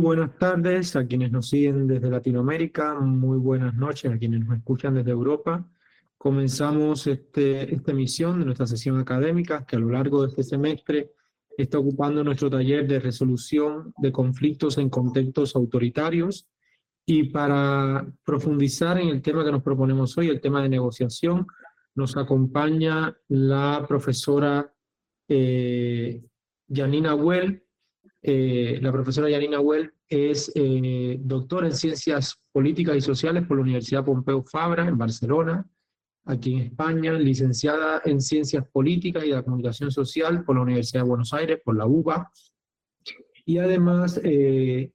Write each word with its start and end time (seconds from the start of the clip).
Buenas 0.00 0.36
tardes 0.38 0.96
a 0.96 1.06
quienes 1.06 1.30
nos 1.30 1.50
siguen 1.50 1.86
desde 1.86 2.10
Latinoamérica, 2.10 2.98
muy 2.98 3.38
buenas 3.38 3.74
noches 3.74 4.10
a 4.10 4.18
quienes 4.18 4.40
nos 4.40 4.56
escuchan 4.56 4.94
desde 4.94 5.10
Europa. 5.10 5.68
Comenzamos 6.16 7.06
este, 7.06 7.72
esta 7.74 7.92
emisión 7.92 8.38
de 8.38 8.46
nuestra 8.46 8.66
sesión 8.66 8.98
académica 8.98 9.64
que 9.66 9.76
a 9.76 9.78
lo 9.78 9.90
largo 9.90 10.22
de 10.22 10.28
este 10.28 10.42
semestre 10.42 11.12
está 11.56 11.78
ocupando 11.78 12.24
nuestro 12.24 12.48
taller 12.48 12.88
de 12.88 12.98
resolución 12.98 13.92
de 13.98 14.10
conflictos 14.10 14.78
en 14.78 14.88
contextos 14.88 15.54
autoritarios. 15.54 16.48
Y 17.04 17.24
para 17.24 18.06
profundizar 18.24 18.98
en 18.98 19.08
el 19.08 19.20
tema 19.20 19.44
que 19.44 19.52
nos 19.52 19.62
proponemos 19.62 20.16
hoy, 20.16 20.28
el 20.28 20.40
tema 20.40 20.62
de 20.62 20.70
negociación, 20.70 21.46
nos 21.94 22.16
acompaña 22.16 23.14
la 23.28 23.84
profesora 23.86 24.72
eh, 25.28 26.22
Janina 26.72 27.14
Well, 27.14 27.62
eh, 28.22 28.78
la 28.82 28.92
profesora 28.92 29.30
Yanina 29.30 29.60
Well 29.60 29.92
es 30.06 30.52
eh, 30.54 31.18
doctora 31.20 31.66
en 31.66 31.74
Ciencias 31.74 32.38
Políticas 32.52 32.96
y 32.96 33.00
Sociales 33.00 33.46
por 33.46 33.56
la 33.56 33.62
Universidad 33.62 34.04
Pompeu 34.04 34.42
Fabra 34.42 34.86
en 34.86 34.98
Barcelona, 34.98 35.66
aquí 36.26 36.54
en 36.54 36.60
España, 36.60 37.14
licenciada 37.14 38.02
en 38.04 38.20
Ciencias 38.20 38.66
Políticas 38.70 39.24
y 39.24 39.30
de 39.30 39.42
Comunicación 39.42 39.90
Social 39.90 40.44
por 40.44 40.56
la 40.56 40.62
Universidad 40.62 41.02
de 41.02 41.08
Buenos 41.08 41.32
Aires, 41.32 41.60
por 41.64 41.76
la 41.76 41.86
UBA, 41.86 42.30
y 43.46 43.58
además 43.58 44.20
eh, 44.22 44.92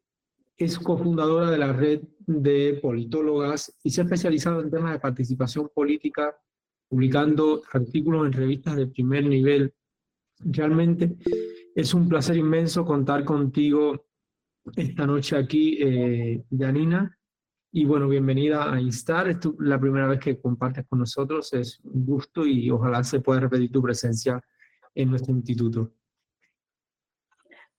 es 0.57 0.77
cofundadora 0.77 1.49
de 1.49 1.57
la 1.57 1.73
red 1.73 2.01
de 2.27 2.79
politólogas 2.81 3.75
y 3.83 3.89
se 3.89 4.01
ha 4.01 4.03
especializado 4.03 4.61
en 4.61 4.69
temas 4.69 4.93
de 4.93 4.99
participación 4.99 5.69
política, 5.73 6.37
publicando 6.87 7.63
artículos 7.73 8.27
en 8.27 8.33
revistas 8.33 8.75
de 8.75 8.87
primer 8.87 9.25
nivel. 9.25 9.73
Realmente 10.39 11.15
es 11.75 11.93
un 11.93 12.07
placer 12.07 12.37
inmenso 12.37 12.85
contar 12.85 13.25
contigo 13.25 14.05
esta 14.77 15.05
noche 15.05 15.37
aquí, 15.37 15.77
eh, 15.81 16.45
Janina. 16.57 17.15
Y 17.73 17.83
bueno, 17.83 18.07
bienvenida 18.07 18.71
a 18.71 18.79
Instar. 18.79 19.27
Es 19.27 19.39
la 19.59 19.77
primera 19.77 20.07
vez 20.07 20.21
que 20.21 20.39
compartes 20.39 20.85
con 20.87 20.99
nosotros. 20.99 21.51
Es 21.51 21.81
un 21.83 22.05
gusto 22.05 22.45
y 22.45 22.71
ojalá 22.71 23.03
se 23.03 23.19
pueda 23.19 23.41
repetir 23.41 23.73
tu 23.73 23.81
presencia 23.81 24.41
en 24.95 25.09
nuestro 25.09 25.33
instituto. 25.33 25.91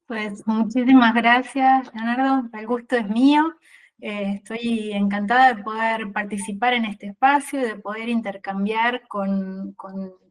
Pues 0.05 0.47
muchísimas 0.47 1.14
gracias, 1.14 1.91
Leonardo. 1.94 2.50
El 2.53 2.66
gusto 2.66 2.97
es 2.97 3.08
mío. 3.08 3.55
Eh, 3.98 4.34
estoy 4.34 4.92
encantada 4.92 5.55
de 5.55 5.62
poder 5.62 6.12
participar 6.12 6.75
en 6.75 6.84
este 6.84 7.06
espacio 7.06 7.60
y 7.60 7.64
de 7.64 7.77
poder 7.77 8.10
intercambiar 8.10 9.08
con, 9.08 9.75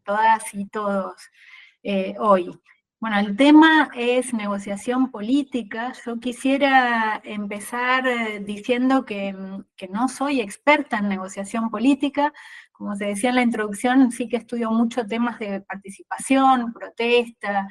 todas 0.04 0.54
y 0.54 0.68
todos 0.68 1.16
eh, 1.82 2.14
hoy. 2.20 2.52
Bueno, 3.06 3.20
el 3.20 3.38
tema 3.38 3.92
es 3.96 4.34
negociación 4.34 5.12
política. 5.12 5.94
Yo 6.04 6.20
quisiera 6.20 7.22
empezar 7.24 8.08
eh, 8.08 8.40
diciendo 8.40 9.02
mm, 9.04 9.62
que, 9.78 9.88
no 9.92 10.08
soy 10.10 10.42
experta 10.42 10.98
en 10.98 11.10
negociación 11.10 11.70
política. 11.70 12.34
Como 12.72 12.96
se 12.96 13.06
decía 13.06 13.30
en 13.30 13.36
la 13.36 13.44
introducción, 13.44 14.12
sí 14.12 14.28
que 14.28 14.38
estudio 14.38 14.72
mucho 14.72 15.06
temas 15.06 15.38
de 15.38 15.62
participación, 15.62 16.74
protesta, 16.74 17.68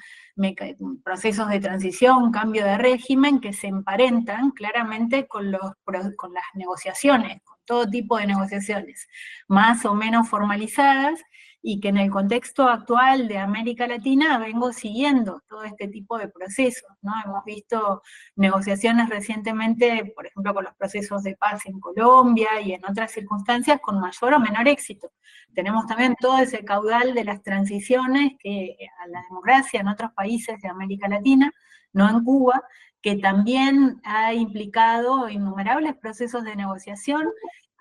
procesos 1.03 1.48
de 1.48 1.58
transición, 1.58 2.31
cambio 2.31 2.64
de 2.64 2.79
régimen, 2.79 3.41
que 3.41 3.53
se 3.53 3.67
emparentan 3.67 4.53
claramente 4.53 5.27
con, 5.27 5.51
los, 5.51 5.73
con 6.17 6.33
las 6.33 6.45
negociaciones, 6.55 7.42
con 7.42 7.58
todo 7.64 7.91
tipo 7.91 8.19
de 8.19 8.29
negociaciones, 8.29 9.08
más 9.48 9.85
o 9.85 9.97
menos 9.97 10.29
formalizadas, 10.29 11.19
y 11.67 11.80
que 11.80 11.89
en 11.89 11.97
el 11.97 12.11
contexto 12.11 12.69
actual 12.69 13.27
de 13.27 13.39
América 13.39 13.86
Latina 13.86 14.36
vengo 14.36 14.70
siguiendo 14.70 15.41
todo 15.48 15.64
este 15.64 15.89
tipo 15.89 16.19
de 16.19 16.29
procesos, 16.29 16.91
¿no? 17.01 17.14
Hemos 17.25 17.42
visto 17.42 18.02
negociaciones 18.36 19.08
recientemente, 19.08 20.13
por 20.14 20.27
ejemplo, 20.27 20.52
con 20.52 20.64
los 20.64 20.75
procesos 20.75 21.23
de 21.23 21.36
paz 21.36 21.64
en 21.64 21.80
Colombia 21.80 22.61
y 22.63 22.73
en 22.73 22.85
otras 22.85 23.13
circunstancias 23.13 23.80
con 23.80 23.98
mayor 23.98 24.35
o 24.35 24.41
menor 24.41 24.69
éxito. 24.69 25.11
Tenemos 25.55 25.86
también 25.86 26.17
todo 26.20 26.36
ese 26.36 26.63
caudal 26.67 27.14
de 27.14 27.25
las 27.25 27.42
transiciones 27.42 28.33
que 28.41 28.77
a 29.02 29.08
la 29.08 29.23
democracia 29.23 29.81
en 29.81 29.89
otros 29.89 30.13
países 30.13 30.61
de 30.61 30.69
América 30.69 31.08
Latina, 31.08 31.51
no 31.95 32.11
en 32.11 32.23
Cuba, 32.25 32.63
que 33.01 33.17
también 33.17 34.02
ha 34.05 34.35
implicado 34.35 35.31
innumerables 35.31 35.96
procesos 35.96 36.45
de 36.45 36.57
negociación 36.57 37.25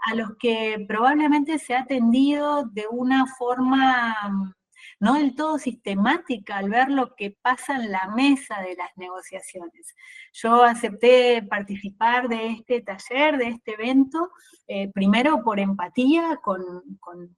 a 0.05 0.15
los 0.15 0.35
que 0.37 0.83
probablemente 0.87 1.59
se 1.59 1.75
ha 1.75 1.81
atendido 1.81 2.65
de 2.65 2.85
una 2.89 3.25
forma 3.25 4.55
no 5.03 5.15
del 5.15 5.35
todo 5.35 5.57
sistemática 5.57 6.57
al 6.57 6.69
ver 6.69 6.89
lo 6.89 7.13
que 7.15 7.35
pasa 7.41 7.75
en 7.75 7.91
la 7.91 8.09
mesa 8.15 8.61
de 8.61 8.75
las 8.75 8.89
negociaciones. 8.95 9.93
Yo 10.31 10.63
acepté 10.63 11.43
participar 11.43 12.29
de 12.29 12.51
este 12.51 12.81
taller, 12.81 13.37
de 13.37 13.49
este 13.49 13.73
evento, 13.73 14.31
eh, 14.65 14.89
primero 14.93 15.43
por 15.43 15.59
empatía 15.59 16.39
con, 16.41 16.63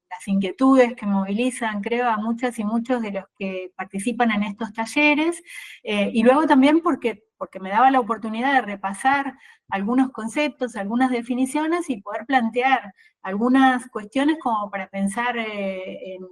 las 0.10 0.28
inquietudes 0.28 0.96
que 0.96 1.08
movilizan, 1.08 1.82
creo, 1.82 2.08
a 2.08 2.18
muchas 2.18 2.58
y 2.60 2.64
muchos 2.64 3.02
de 3.02 3.12
los 3.12 3.26
que 3.38 3.72
participan 3.76 4.32
en 4.32 4.44
estos 4.44 4.72
talleres, 4.72 5.42
eh, 5.84 6.12
y 6.14 6.22
luego 6.22 6.46
también 6.46 6.82
porque, 6.82 7.25
porque 7.38 7.60
me 7.60 7.70
daba 7.70 7.92
la 7.92 8.00
oportunidad 8.00 8.54
de 8.54 8.62
repasar 8.62 9.38
algunos 9.70 10.12
conceptos, 10.12 10.76
algunas 10.76 11.12
definiciones 11.12 11.90
y 11.90 12.02
poder 12.02 12.26
plantear 12.26 12.94
algunas 13.22 13.88
cuestiones 13.90 14.38
como 14.40 14.70
para 14.70 14.88
pensar 14.88 15.38
eh, 15.38 16.16
en 16.16 16.28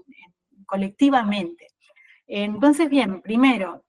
colectivamente. 0.65 1.67
Entonces, 2.27 2.89
bien, 2.89 3.21
primero, 3.21 3.83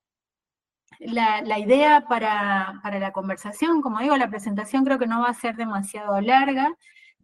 la, 1.01 1.59
idea 1.59 2.07
para, 2.09 2.81
la 2.85 3.13
conversación, 3.13 3.81
como 3.83 4.01
digo, 4.01 4.17
la 4.17 4.31
presentación 4.31 4.85
creo 4.85 4.99
que 4.99 5.07
no 5.07 5.23
va 5.23 5.31
a 5.31 5.35
ser 5.35 5.57
demasiado 5.57 6.21
larga, 6.21 6.75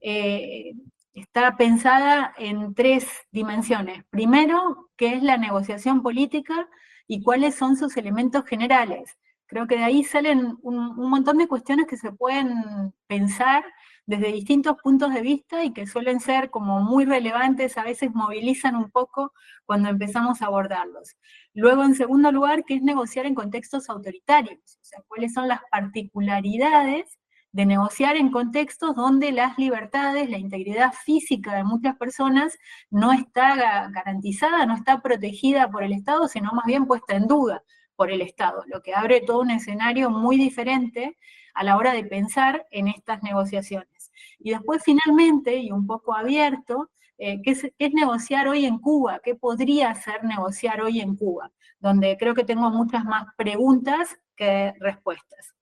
eh, 0.01 0.73
está 1.15 1.57
pensada 1.57 2.35
en 2.39 2.75
tres 2.75 3.07
dimensiones. 3.33 4.05
Primero, 4.11 4.91
qué 4.97 5.15
es 5.15 5.23
la 5.23 5.37
negociación 5.37 6.03
política 6.03 6.69
y 7.07 7.23
cuáles 7.23 7.55
son 7.55 7.77
sus 7.77 7.97
elementos 7.97 8.45
generales. 8.45 9.17
Creo 9.51 9.67
que 9.67 9.77
de 9.79 9.83
ahí 9.83 10.05
salen 10.05 10.57
un, 10.63 10.95
montón 11.11 11.39
de 11.39 11.49
cuestiones 11.49 11.89
que 11.89 11.97
se 11.97 12.13
pueden 12.13 12.95
pensar 13.09 13.65
desde 14.07 14.31
distintos 14.31 14.77
puntos 14.81 15.13
de 15.13 15.23
vista 15.23 15.65
y 15.65 15.73
que 15.73 15.89
suelen 15.89 16.21
ser 16.21 16.51
como 16.51 16.81
muy 16.81 17.05
relevantes, 17.05 17.77
a 17.77 17.83
veces 17.83 18.15
movilizan 18.15 18.77
un 18.77 18.93
poco 18.93 19.33
cuando 19.67 19.89
empezamos 19.89 20.41
a 20.41 20.47
abordarlos. 20.47 21.17
Luego, 21.53 21.83
en 21.83 21.97
segundo 21.97 22.31
lugar, 22.31 22.65
¿qué 22.65 22.77
es 22.77 22.83
negociar 22.83 23.27
en 23.27 23.35
contextos 23.35 23.91
autoritarios? 23.91 24.61
O 24.81 24.85
sea, 24.85 25.03
cuáles 25.09 25.33
son 25.33 25.49
las 25.49 25.63
particularidades 25.69 27.19
de 27.51 27.67
negociar 27.67 28.15
en 28.15 28.31
contextos 28.31 28.95
donde 28.95 29.33
las 29.33 29.59
libertades, 29.59 30.31
la 30.31 30.39
integridad 30.39 30.93
física 30.93 31.57
de 31.57 31.65
muchas 31.65 31.97
personas 31.97 32.57
no 32.89 33.13
está 33.13 33.57
garantizada, 33.91 34.65
no 34.65 34.77
está 34.77 35.03
protegida 35.03 35.69
por 35.69 35.83
el 35.83 35.93
Estado, 35.93 36.29
sino 36.29 36.53
más 36.53 36.67
bien 36.67 36.87
puesta 36.87 37.17
en 37.17 37.27
duda 37.27 37.65
por 38.01 38.11
el 38.11 38.23
Estado, 38.23 38.65
lo 38.67 38.81
que 38.81 38.95
abre 38.95 39.21
todo 39.21 39.41
un 39.41 39.51
escenario 39.51 40.09
muy 40.09 40.39
diferente 40.39 41.19
a 41.53 41.63
la 41.63 41.77
hora 41.77 41.93
de 41.93 42.03
pensar 42.03 42.67
en 42.71 42.89
estas 42.89 43.23
negociaciones. 43.23 44.11
Y 44.39 44.53
después 44.53 44.83
finalmente, 44.83 45.59
y 45.59 45.71
un 45.71 45.87
poco 45.87 46.15
abierto, 46.15 46.89
eh, 47.19 47.43
¿qué, 47.43 47.51
es, 47.51 47.93
negociar 47.93 48.49
hoy 48.49 48.65
en 48.65 48.79
Cuba? 48.79 49.21
¿Qué 49.23 49.35
podría 49.35 49.95
ser 49.97 50.25
negociar 50.25 50.81
hoy 50.81 51.03
en 51.03 51.15
Cuba? 51.15 51.53
Donde 51.79 52.17
creo 52.19 52.35
que 52.35 52.45
tengo 52.45 52.71
muchas 52.71 53.05
más 53.05 53.27
preguntas 53.37 54.19
que 54.35 54.73
respuestas. 54.81 55.55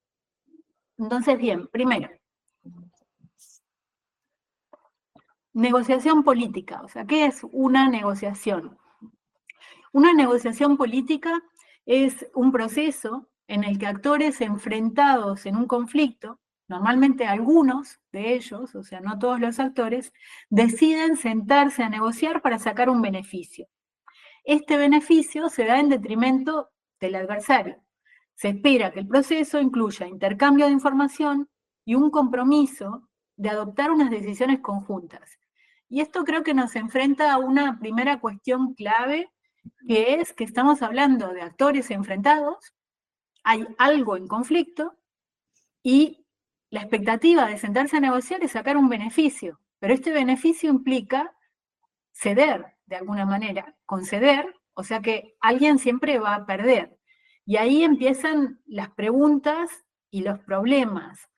Entonces, 0.97 1.37
bien, 1.37 1.67
primero, 1.67 2.07
negociación 5.51 6.23
política. 6.23 6.83
O 6.85 6.87
sea, 6.87 7.03
¿qué 7.03 7.25
es 7.25 7.41
una 7.51 7.89
negociación? 7.89 8.77
Una 9.91 10.13
negociación 10.13 10.77
política 10.77 11.43
es 11.89 12.27
un 12.35 12.51
proceso 12.51 13.27
en 13.47 13.63
el 13.63 13.79
que 13.79 13.87
actores 13.87 14.41
enfrentados 14.41 15.47
en 15.47 15.55
un 15.55 15.65
conflicto, 15.65 16.39
normalmente 16.67 17.25
algunos 17.25 17.99
de 18.11 18.35
ellos, 18.35 18.75
o 18.75 18.83
sea, 18.83 19.01
no 19.01 19.17
todos 19.17 19.39
los 19.39 19.59
actores, 19.59 20.13
deciden 20.51 21.17
sentarse 21.17 21.81
a 21.81 21.89
negociar 21.89 22.43
para 22.43 22.59
sacar 22.59 22.91
un 22.91 23.01
beneficio. 23.01 23.67
Este 24.43 24.77
beneficio 24.77 25.49
se 25.49 25.65
da 25.65 25.79
en 25.79 25.89
detrimento 25.89 26.69
del 26.99 27.15
adversario. 27.15 27.81
Se 28.35 28.49
espera 28.49 28.91
que 28.91 28.99
el 28.99 29.07
proceso 29.07 29.59
incluya 29.59 30.05
intercambio 30.05 30.67
de 30.67 30.73
información 30.73 31.49
y 31.85 31.95
un 31.95 32.11
compromiso 32.11 33.09
de 33.35 33.49
adoptar 33.49 33.89
unas 33.89 34.11
decisiones 34.11 34.59
conjuntas. 34.59 35.39
Y 35.89 36.01
esto 36.01 36.23
creo 36.23 36.43
que 36.43 36.53
nos 36.53 36.75
enfrenta 36.75 37.33
a 37.33 37.39
una 37.39 37.79
primera 37.79 38.19
cuestión 38.19 38.75
clave, 38.75 39.31
que 39.87 40.15
es 40.15 40.33
que 40.33 40.43
estamos 40.43 40.81
hablando 40.81 41.29
de 41.33 41.41
actores 41.41 41.91
enfrentados, 41.91 42.73
hay 43.43 43.67
algo 43.77 44.17
en 44.17 44.27
conflicto, 44.27 44.99
y 45.83 46.25
la 46.69 46.81
expectativa 46.81 47.47
de 47.47 47.57
sentarse 47.57 47.97
a 47.97 48.01
negociar 48.01 48.43
es 48.43 48.51
sacar 48.51 48.77
un 48.77 48.89
beneficio, 48.89 49.59
pero 49.79 49.93
este 49.93 50.11
beneficio 50.11 50.69
implica 50.69 51.33
ceder 52.11 52.65
de 52.85 52.95
alguna 52.95 53.25
manera, 53.25 53.75
conceder, 53.85 54.53
o 54.73 54.83
sea 54.83 55.01
que 55.01 55.35
alguien 55.39 55.79
siempre 55.79 56.19
va 56.19 56.35
a 56.35 56.45
perder. 56.45 56.97
Y 57.45 57.57
ahí 57.57 57.83
empiezan 57.83 58.61
las 58.65 58.89
preguntas 58.91 59.69
y 60.11 60.21
los 60.21 60.39
problemas, 60.39 61.29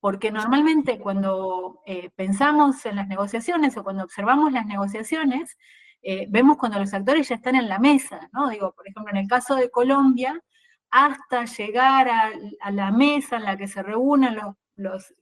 porque 0.00 0.30
normalmente 0.30 0.98
cuando 0.98 1.80
eh, 1.86 2.10
pensamos 2.16 2.84
en 2.86 2.96
las 2.96 3.08
negociaciones 3.08 3.76
o 3.76 3.84
cuando 3.84 4.04
observamos 4.04 4.52
las 4.52 4.66
negociaciones, 4.66 5.56
eh, 6.02 6.26
vemos 6.30 6.56
cuando 6.56 6.78
los 6.78 6.94
actores 6.94 7.28
ya 7.28 7.34
están 7.34 7.56
en 7.56 7.68
la 7.68 7.78
mesa, 7.78 8.28
¿no? 8.32 8.48
Digo, 8.48 8.72
por 8.72 8.88
ejemplo, 8.88 9.10
en 9.12 9.18
el 9.18 9.28
caso 9.28 9.54
de 9.54 9.70
Colombia, 9.70 10.42
hasta 10.90 11.44
llegar 11.44 12.08
a, 12.08 12.30
la 12.70 12.90
mesa 12.90 13.36
en 13.36 13.44
la 13.44 13.56
que 13.56 13.68
se 13.68 13.82
reúnen 13.82 14.36
los, 14.76 15.14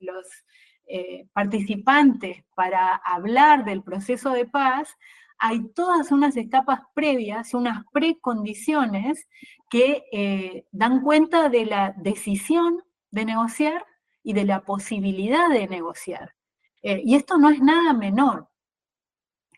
eh, 0.86 1.26
participantes 1.32 2.44
para 2.54 2.94
hablar 2.96 3.64
del 3.64 3.82
proceso 3.82 4.30
de 4.30 4.46
paz, 4.46 4.96
hay 5.38 5.68
todas 5.74 6.10
unas 6.10 6.36
etapas 6.36 6.80
previas, 6.94 7.54
unas 7.54 7.84
precondiciones 7.92 9.28
que 9.68 10.04
eh, 10.12 10.64
dan 10.72 11.02
cuenta 11.02 11.48
de 11.48 11.66
la 11.66 11.94
decisión 11.96 12.82
de 13.10 13.24
negociar 13.26 13.84
y 14.22 14.32
de 14.32 14.44
la 14.44 14.62
posibilidad 14.62 15.48
de 15.50 15.68
negociar. 15.68 16.34
Y 16.80 17.16
esto 17.16 17.38
no 17.38 17.50
es 17.50 17.60
nada 17.60 17.92
menor. 17.92 18.48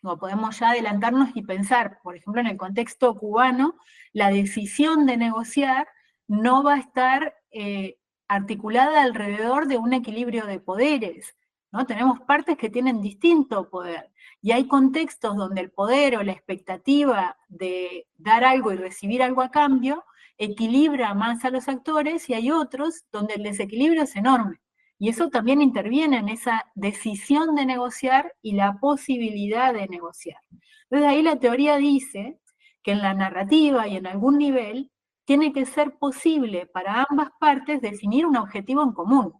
No 0.01 0.17
podemos 0.17 0.59
ya 0.59 0.71
adelantarnos 0.71 1.29
y 1.35 1.43
pensar, 1.43 1.99
por 2.01 2.15
ejemplo, 2.15 2.41
en 2.41 2.47
el 2.47 2.57
contexto 2.57 3.15
cubano, 3.15 3.75
la 4.13 4.29
decisión 4.31 5.05
de 5.05 5.17
negociar 5.17 5.87
no 6.27 6.63
va 6.63 6.75
a 6.75 6.79
estar 6.79 7.35
eh, 7.51 7.97
articulada 8.27 9.03
alrededor 9.03 9.67
de 9.67 9.77
un 9.77 9.93
equilibrio 9.93 10.45
de 10.45 10.59
poderes. 10.59 11.35
¿no? 11.71 11.85
Tenemos 11.85 12.19
partes 12.21 12.57
que 12.57 12.69
tienen 12.69 13.01
distinto 13.01 13.69
poder. 13.69 14.09
Y 14.41 14.51
hay 14.51 14.67
contextos 14.67 15.35
donde 15.35 15.61
el 15.61 15.71
poder 15.71 16.17
o 16.17 16.23
la 16.23 16.31
expectativa 16.31 17.37
de 17.47 18.07
dar 18.17 18.43
algo 18.43 18.71
y 18.71 18.77
recibir 18.77 19.21
algo 19.21 19.41
a 19.41 19.51
cambio 19.51 20.03
equilibra 20.37 21.13
más 21.13 21.45
a 21.45 21.51
los 21.51 21.67
actores 21.67 22.27
y 22.29 22.33
hay 22.33 22.49
otros 22.49 23.05
donde 23.11 23.35
el 23.35 23.43
desequilibrio 23.43 24.03
es 24.03 24.15
enorme. 24.15 24.59
Y 25.01 25.09
eso 25.09 25.29
también 25.29 25.63
interviene 25.63 26.19
en 26.19 26.29
esa 26.29 26.63
decisión 26.75 27.55
de 27.55 27.65
negociar 27.65 28.35
y 28.43 28.51
la 28.53 28.77
posibilidad 28.79 29.73
de 29.73 29.87
negociar. 29.87 30.39
Entonces 30.83 31.09
ahí 31.09 31.23
la 31.23 31.39
teoría 31.39 31.77
dice 31.77 32.39
que 32.83 32.91
en 32.91 33.01
la 33.01 33.15
narrativa 33.15 33.87
y 33.87 33.95
en 33.95 34.05
algún 34.05 34.37
nivel 34.37 34.91
tiene 35.25 35.53
que 35.53 35.65
ser 35.65 35.97
posible 35.97 36.67
para 36.67 37.07
ambas 37.09 37.29
partes 37.39 37.81
definir 37.81 38.27
un 38.27 38.37
objetivo 38.37 38.83
en 38.83 38.91
común. 38.91 39.33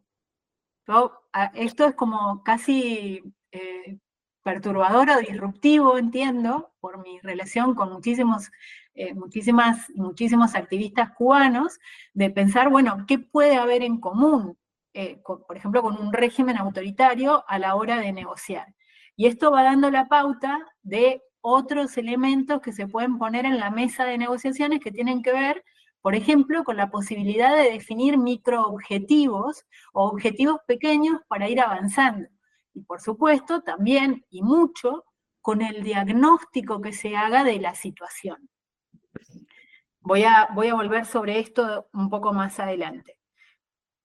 esto 1.53 1.85
es 1.85 1.93
como 1.93 2.41
casi 2.41 3.21
eh, 3.51 3.99
perturbador 4.41 5.11
o 5.11 5.19
disruptivo, 5.19 5.99
entiendo, 5.99 6.73
por 6.79 7.03
mi 7.03 7.19
relación 7.19 7.75
con 7.75 7.93
muchísimos, 7.93 8.49
eh, 8.95 9.13
muchísimas, 9.13 9.91
muchísimos 9.93 10.55
activistas 10.55 11.11
cubanos, 11.11 11.79
de 12.15 12.31
pensar, 12.31 12.71
bueno, 12.71 13.05
¿qué 13.07 13.19
puede 13.19 13.57
haber 13.57 13.83
en 13.83 13.99
común, 13.99 14.57
eh, 14.93 15.21
por 15.23 15.57
ejemplo, 15.57 15.81
con 15.81 15.99
un 15.99 16.13
régimen 16.13 16.57
autoritario 16.57 17.43
a 17.47 17.59
la 17.59 17.75
hora 17.75 17.99
de 17.99 18.11
negociar? 18.11 18.73
Y 19.15 19.27
esto 19.27 19.51
va 19.51 19.63
dando 19.63 19.91
la 19.91 20.07
pauta 20.07 20.59
de 20.81 21.21
otros 21.41 21.97
elementos 21.97 22.61
que 22.61 22.71
se 22.71 22.88
pueden 22.88 23.17
poner 23.17 23.45
en 23.45 23.59
la 23.59 23.71
mesa 23.71 24.05
de 24.05 24.17
negociaciones 24.17 24.79
que 24.79 24.91
tienen 24.91 25.21
que 25.21 25.33
ver 25.33 25.63
por 26.01 26.15
ejemplo, 26.15 26.63
con 26.63 26.77
la 26.77 26.89
posibilidad 26.89 27.55
de 27.55 27.71
definir 27.71 28.17
microobjetivos 28.17 29.65
o 29.93 30.05
objetivos 30.05 30.59
pequeños 30.65 31.21
para 31.27 31.47
ir 31.47 31.61
avanzando. 31.61 32.27
Y 32.73 32.81
por 32.81 33.01
supuesto, 33.01 33.61
también 33.61 34.25
y 34.29 34.41
mucho 34.41 35.05
con 35.41 35.61
el 35.61 35.83
diagnóstico 35.83 36.81
que 36.81 36.93
se 36.93 37.15
haga 37.15 37.43
de 37.43 37.59
la 37.59 37.75
situación. 37.75 38.49
Voy 39.99 40.23
a, 40.23 40.49
voy 40.55 40.69
a 40.69 40.73
volver 40.73 41.05
sobre 41.05 41.39
esto 41.39 41.88
un 41.93 42.09
poco 42.09 42.33
más 42.33 42.59
adelante. 42.59 43.17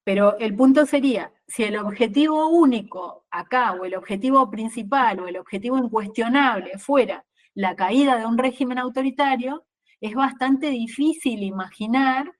Pero 0.06 0.38
el 0.38 0.55
punto 0.55 0.87
sería, 0.87 1.32
si 1.49 1.64
el 1.64 1.76
objetivo 1.79 2.49
único 2.49 3.26
acá, 3.29 3.73
o 3.73 3.85
el 3.85 3.97
objetivo 3.97 4.49
principal, 4.49 5.19
o 5.19 5.26
el 5.26 5.37
objetivo 5.37 5.76
incuestionable 5.79 6.79
fuera 6.79 7.25
la 7.55 7.75
caída 7.75 8.17
de 8.17 8.25
un 8.25 8.38
régimen 8.38 8.79
autoritario, 8.79 9.67
es 10.00 10.14
bastante 10.14 10.70
difícil 10.70 11.43
imaginar 11.43 12.31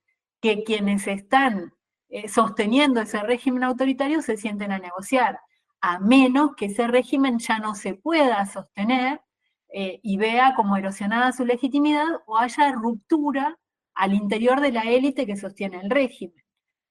que 0.41 0.63
quienes 0.63 1.09
están 1.09 1.73
eh, 2.09 2.29
sosteniendo 2.29 3.01
ese 3.01 3.21
régimen 3.25 3.65
autoritario 3.65 4.23
se 4.23 4.37
sienten 4.37 4.71
a 4.71 4.79
negociar, 4.79 5.41
a 5.81 5.99
menos 5.99 6.55
que 6.57 6.67
ese 6.67 6.87
régimen 6.87 7.41
ya 7.41 7.59
no 7.59 7.75
se 7.75 7.95
pueda 7.95 8.47
sostener 8.47 9.23
eh, 9.73 9.99
y 10.05 10.19
vea 10.19 10.55
como 10.55 10.77
erosionada 10.77 11.33
su 11.33 11.45
legitimidad 11.45 12.07
o 12.27 12.39
haya 12.39 12.71
ruptura 12.71 13.59
al 13.95 14.15
interior 14.15 14.61
de 14.61 14.71
la 14.71 14.83
élite 14.83 15.27
que 15.27 15.37
sostiene 15.37 15.81
el 15.81 15.91
régimen. 15.91 16.46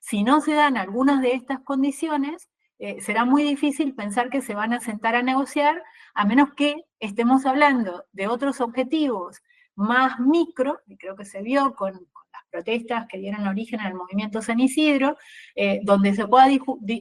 Si 0.07 0.23
no 0.23 0.39
se 0.39 0.53
dan 0.53 0.77
algunas 0.77 1.19
de 1.19 1.33
estas 1.33 1.61
condiciones, 1.61 2.47
eh, 2.77 3.01
será 3.01 3.25
muy 3.25 3.41
difícil 3.41 3.95
pensar 3.95 4.29
que 4.29 4.43
se 4.43 4.53
van 4.53 4.71
a 4.71 4.79
sentar 4.79 5.15
a 5.15 5.23
negociar, 5.23 5.81
a 6.13 6.25
menos 6.25 6.53
que 6.53 6.75
estemos 6.99 7.47
hablando 7.47 8.05
de 8.11 8.27
otros 8.27 8.61
objetivos 8.61 9.41
más 9.73 10.19
micro, 10.19 10.79
y 10.85 10.97
creo 10.97 11.15
que 11.15 11.25
se 11.25 11.41
vio 11.41 11.73
con, 11.73 11.93
las 11.93 12.43
protestas 12.51 13.07
que 13.09 13.17
dieron 13.17 13.47
origen 13.47 13.79
al 13.79 13.95
movimiento 13.95 14.43
San 14.43 14.59
Isidro, 14.59 15.17
eh, 15.55 15.79
donde 15.81 16.13
se 16.13 16.27
pueda 16.27 16.49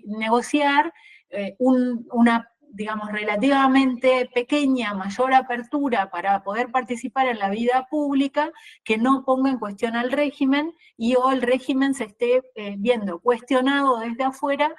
negociar 0.06 0.91
eh, 1.29 1.56
una, 1.59 2.49
digamos, 2.75 3.11
relativamente 3.11 4.31
pequeña, 4.35 4.94
mayor 4.94 5.35
apertura 5.35 6.11
para 6.11 6.43
poder 6.43 6.71
participar 6.71 7.29
en 7.29 7.38
la 7.38 7.50
vida 7.50 7.87
pública, 7.91 8.53
que 8.85 8.99
no 8.99 9.25
ponga 9.25 9.50
en 9.50 9.59
cuestión 9.59 9.97
al 9.97 10.12
régimen 10.12 10.75
y 10.97 11.15
o 11.15 11.31
el 11.31 11.43
régimen 11.43 11.94
se 11.94 12.05
esté 12.05 12.43
eh, 12.55 12.75
viendo 12.79 13.21
cuestionado 13.21 13.99
desde 14.00 14.25
afuera 14.25 14.75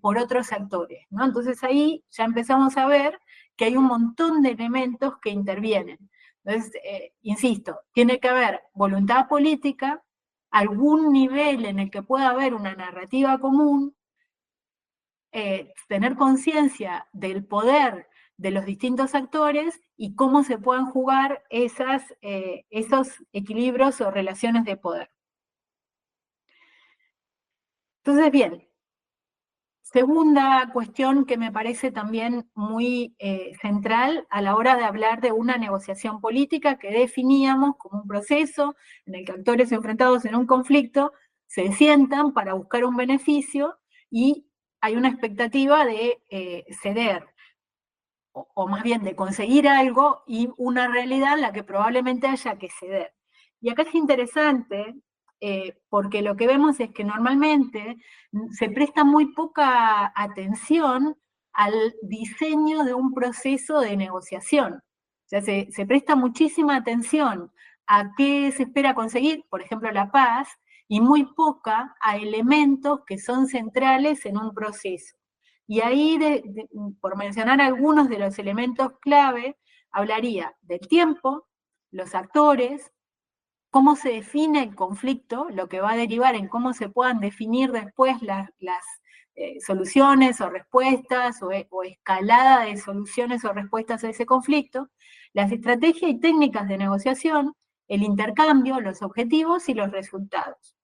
por 0.00 0.16
otros 0.16 0.50
actores. 0.50 1.04
¿no? 1.10 1.26
Entonces 1.26 1.62
ahí 1.62 2.02
ya 2.10 2.24
empezamos 2.24 2.78
a 2.78 2.86
ver 2.86 3.18
que 3.58 3.66
hay 3.66 3.76
un 3.76 3.84
montón 3.84 4.40
de 4.40 4.52
elementos 4.52 5.14
que 5.20 5.28
intervienen. 5.28 5.98
Entonces, 6.44 6.72
eh, 6.84 7.12
insisto, 7.22 7.80
tiene 7.92 8.20
que 8.20 8.28
haber 8.28 8.62
voluntad 8.72 9.28
política, 9.28 10.02
algún 10.50 11.12
nivel 11.12 11.66
en 11.66 11.78
el 11.78 11.90
que 11.90 12.02
pueda 12.02 12.30
haber 12.30 12.54
una 12.54 12.74
narrativa 12.74 13.38
común, 13.38 13.94
eh, 15.32 15.72
tener 15.88 16.16
conciencia 16.16 17.08
del 17.12 17.44
poder 17.44 18.08
de 18.36 18.50
los 18.50 18.64
distintos 18.64 19.14
actores 19.14 19.80
y 19.96 20.14
cómo 20.14 20.44
se 20.44 20.58
pueden 20.58 20.86
jugar 20.86 21.44
esas, 21.50 22.02
eh, 22.22 22.64
esos 22.70 23.08
equilibrios 23.32 24.00
o 24.00 24.10
relaciones 24.10 24.64
de 24.64 24.76
poder. 24.76 25.10
Entonces, 28.02 28.30
bien, 28.32 28.68
Segunda 29.92 30.68
cuestión 30.74 31.24
que 31.24 31.38
me 31.38 31.50
parece 31.50 31.90
también 31.90 32.46
muy 32.54 33.16
eh, 33.18 33.54
central 33.62 34.26
a 34.28 34.42
la 34.42 34.54
hora 34.54 34.76
de 34.76 34.84
hablar 34.84 35.22
de 35.22 35.32
una 35.32 35.56
negociación 35.56 36.20
política 36.20 36.78
que 36.78 36.90
definíamos 36.90 37.76
como 37.78 38.02
un 38.02 38.06
proceso 38.06 38.76
en 39.06 39.14
el 39.14 39.24
que 39.24 39.32
actores 39.32 39.72
enfrentados 39.72 40.26
en 40.26 40.34
un 40.34 40.46
conflicto 40.46 41.12
se 41.46 41.72
sientan 41.72 42.34
para 42.34 42.52
buscar 42.52 42.84
un 42.84 42.96
beneficio 42.96 43.78
y 44.10 44.47
hay 44.80 44.96
una 44.96 45.08
expectativa 45.08 45.84
de 45.84 46.22
eh, 46.30 46.64
ceder, 46.82 47.26
o, 48.32 48.68
más 48.68 48.82
bien 48.82 49.02
de 49.02 49.16
conseguir 49.16 49.68
algo 49.68 50.22
y 50.26 50.48
una 50.56 50.88
realidad 50.88 51.34
en 51.34 51.42
la 51.42 51.52
que 51.52 51.64
probablemente 51.64 52.28
haya 52.28 52.56
que 52.56 52.68
ceder. 52.70 53.12
Y 53.60 53.70
acá 53.70 53.82
es 53.82 53.94
interesante 53.94 54.94
eh, 55.40 55.78
porque 55.88 56.22
lo 56.22 56.36
que 56.36 56.46
vemos 56.46 56.78
es 56.80 56.90
que 56.90 57.04
normalmente 57.04 57.96
se 58.52 58.70
presta 58.70 59.04
muy 59.04 59.32
poca 59.34 60.12
atención 60.14 61.16
al 61.52 61.94
diseño 62.02 62.84
de 62.84 62.94
un 62.94 63.14
proceso 63.14 63.80
de 63.80 63.96
negociación. 63.96 64.74
O 64.74 65.28
sea, 65.28 65.42
se, 65.42 65.68
se 65.72 65.86
presta 65.86 66.14
muchísima 66.14 66.76
atención 66.76 67.52
a 67.86 68.14
qué 68.16 68.52
se 68.52 68.64
espera 68.64 68.94
conseguir, 68.94 69.44
por 69.50 69.62
ejemplo, 69.62 69.90
la 69.90 70.10
paz, 70.10 70.48
y 70.88 71.00
muy 71.00 71.26
poca 71.34 71.94
a 72.00 72.16
elementos 72.16 73.00
que 73.06 73.18
son 73.18 73.46
centrales 73.46 74.24
en 74.26 74.38
un 74.38 74.54
proceso. 74.54 75.16
Y 75.66 75.82
ahí, 75.82 76.18
por 77.00 77.16
mencionar 77.16 77.60
algunos 77.60 78.08
de 78.08 78.18
los 78.18 78.38
elementos 78.38 78.92
clave, 79.00 79.58
hablaría 79.90 80.56
del 80.62 80.80
tiempo, 80.80 81.46
los 81.90 82.14
actores, 82.14 82.90
cómo 83.70 83.96
se 83.96 84.10
define 84.10 84.62
el 84.62 84.74
conflicto, 84.74 85.48
lo 85.50 85.68
que 85.68 85.80
va 85.80 85.92
a 85.92 85.96
derivar 85.96 86.34
en 86.34 86.48
cómo 86.48 86.72
se 86.72 86.88
puedan 86.88 87.20
definir 87.20 87.70
después 87.72 88.16
las, 88.22 88.48
eh, 89.34 89.60
soluciones 89.60 90.40
o 90.40 90.50
respuestas 90.50 91.42
o, 91.42 91.50
o, 91.70 91.82
escalada 91.84 92.64
de 92.64 92.76
soluciones 92.76 93.44
o 93.44 93.52
respuestas 93.52 94.02
a 94.04 94.10
ese 94.10 94.26
conflicto, 94.26 94.88
las 95.32 95.52
estrategias 95.52 96.10
y 96.10 96.18
técnicas 96.18 96.66
de 96.66 96.78
negociación, 96.78 97.54
el 97.88 98.02
intercambio, 98.02 98.80
los 98.80 99.02
objetivos 99.02 99.68
y 99.68 99.74
los 99.74 99.90
resultados. 99.92 100.77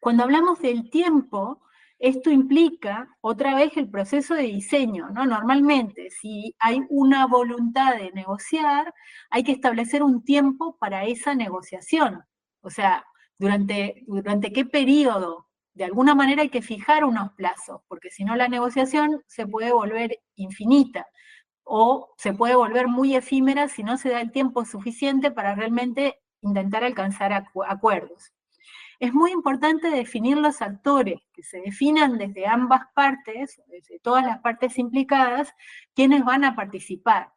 Cuando 0.00 0.24
hablamos 0.24 0.60
del 0.60 0.90
tiempo, 0.90 1.62
esto 1.98 2.30
implica 2.30 3.16
otra 3.20 3.54
vez 3.54 3.76
el 3.76 3.90
proceso 3.90 4.34
de 4.34 4.44
diseño, 4.44 5.10
¿no? 5.10 5.26
Normalmente, 5.26 6.10
si 6.10 6.54
hay 6.60 6.80
una 6.90 7.26
voluntad 7.26 7.96
de 7.96 8.12
negociar, 8.12 8.94
hay 9.30 9.42
que 9.42 9.52
establecer 9.52 10.02
un 10.02 10.24
tiempo 10.24 10.76
para 10.78 11.04
esa 11.04 11.34
negociación. 11.34 12.24
O 12.60 12.70
sea, 12.70 13.04
durante, 13.38 14.04
durante 14.06 14.52
qué 14.52 14.64
periodo. 14.64 15.46
De 15.74 15.84
alguna 15.84 16.14
manera 16.14 16.42
hay 16.42 16.50
que 16.50 16.62
fijar 16.62 17.04
unos 17.04 17.32
plazos, 17.34 17.82
porque 17.88 18.10
si 18.10 18.24
no 18.24 18.34
la 18.36 18.48
negociación 18.48 19.22
se 19.26 19.46
puede 19.46 19.72
volver 19.72 20.20
infinita 20.34 21.06
o 21.64 22.14
se 22.18 22.32
puede 22.32 22.56
volver 22.56 22.88
muy 22.88 23.14
efímera 23.14 23.68
si 23.68 23.84
no 23.84 23.96
se 23.98 24.10
da 24.10 24.20
el 24.20 24.32
tiempo 24.32 24.64
suficiente 24.64 25.30
para 25.30 25.54
realmente 25.54 26.20
intentar 26.40 26.84
alcanzar 26.84 27.32
acuerdos. 27.68 28.32
Es 28.98 29.14
muy 29.14 29.30
importante 29.30 29.90
definir 29.90 30.36
los 30.38 30.60
actores, 30.60 31.20
que 31.32 31.42
se 31.42 31.60
definan 31.60 32.18
desde 32.18 32.46
ambas 32.46 32.82
partes, 32.94 33.60
desde 33.68 34.00
todas 34.00 34.24
las 34.24 34.40
partes 34.40 34.78
implicadas, 34.78 35.54
quienes 35.94 36.24
van 36.24 36.44
a 36.44 36.56
participar. 36.56 37.32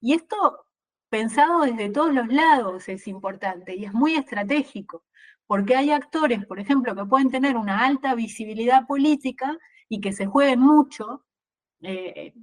Y 0.00 0.14
esto, 0.14 0.66
pensado 1.08 1.62
desde 1.62 1.90
todos 1.90 2.12
los 2.12 2.28
lados, 2.28 2.88
es 2.88 3.08
importante 3.08 3.74
y 3.74 3.86
es 3.86 3.94
muy 3.94 4.14
estratégico, 4.14 5.04
porque 5.46 5.74
hay 5.76 5.90
actores, 5.90 6.44
por 6.44 6.60
ejemplo, 6.60 6.94
que 6.94 7.06
pueden 7.06 7.30
tener 7.30 7.56
una 7.56 7.84
alta 7.86 8.14
visibilidad 8.14 8.86
política 8.86 9.56
y 9.88 10.00
que 10.00 10.12
se 10.12 10.26
jueguen 10.26 10.60
mucho, 10.60 11.24
eh, 11.80 12.34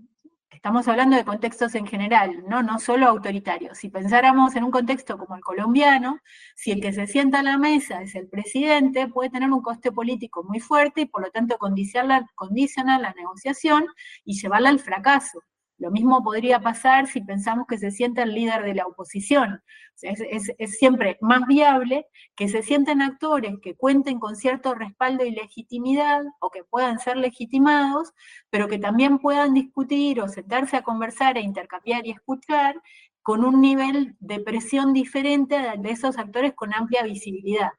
Estamos 0.63 0.87
hablando 0.87 1.17
de 1.17 1.25
contextos 1.25 1.75
en 1.75 1.85
general, 1.85 2.45
¿no? 2.47 2.63
no 2.63 2.79
solo 2.79 3.07
autoritarios. 3.07 3.77
Si 3.79 3.89
pensáramos 3.89 4.55
en 4.55 4.63
un 4.63 4.71
contexto 4.71 5.17
como 5.17 5.35
el 5.35 5.41
colombiano, 5.41 6.21
si 6.55 6.71
el 6.71 6.79
que 6.79 6.93
se 6.93 7.05
sienta 7.05 7.41
a 7.41 7.43
la 7.43 7.57
mesa 7.57 8.01
es 8.01 8.15
el 8.15 8.29
presidente, 8.29 9.09
puede 9.09 9.29
tener 9.29 9.51
un 9.51 9.61
coste 9.61 9.91
político 9.91 10.41
muy 10.45 10.61
fuerte 10.61 11.01
y 11.01 11.05
por 11.05 11.21
lo 11.21 11.31
tanto 11.31 11.57
condicionar, 11.57 12.23
condicionar 12.33 13.01
la 13.01 13.11
negociación 13.11 13.87
y 14.23 14.39
llevarla 14.39 14.69
al 14.69 14.79
fracaso. 14.79 15.43
Lo 15.77 15.91
mismo 15.91 16.23
podría 16.23 16.59
pasar 16.59 17.07
si 17.07 17.21
pensamos 17.21 17.65
que 17.67 17.77
se 17.77 17.91
sienta 17.91 18.23
el 18.23 18.33
líder 18.33 18.63
de 18.63 18.75
la 18.75 18.85
oposición. 18.85 19.61
es, 20.01 20.77
siempre 20.77 21.17
más 21.21 21.45
viable 21.47 22.05
que 22.35 22.47
se 22.47 22.63
sienten 22.63 23.01
actores 23.01 23.55
que 23.61 23.75
cuenten 23.75 24.19
con 24.19 24.35
cierto 24.35 24.75
respaldo 24.75 25.25
y 25.25 25.31
legitimidad 25.31 26.23
o 26.39 26.49
que 26.49 26.63
puedan 26.63 26.99
ser 26.99 27.17
legitimados, 27.17 28.13
pero 28.49 28.67
que 28.67 28.79
también 28.79 29.19
puedan 29.19 29.53
discutir 29.53 30.21
o 30.21 30.27
sentarse 30.27 30.77
a 30.77 30.83
conversar 30.83 31.37
e 31.37 31.41
intercambiar 31.41 32.05
y 32.05 32.11
escuchar 32.11 32.81
con 33.23 33.43
un 33.45 33.61
nivel 33.61 34.15
de 34.19 34.39
presión 34.41 34.93
diferente 34.93 35.55
de 35.77 35.91
esos 35.91 36.17
actores 36.17 36.53
con 36.53 36.73
amplia 36.73 37.03
visibilidad. 37.03 37.71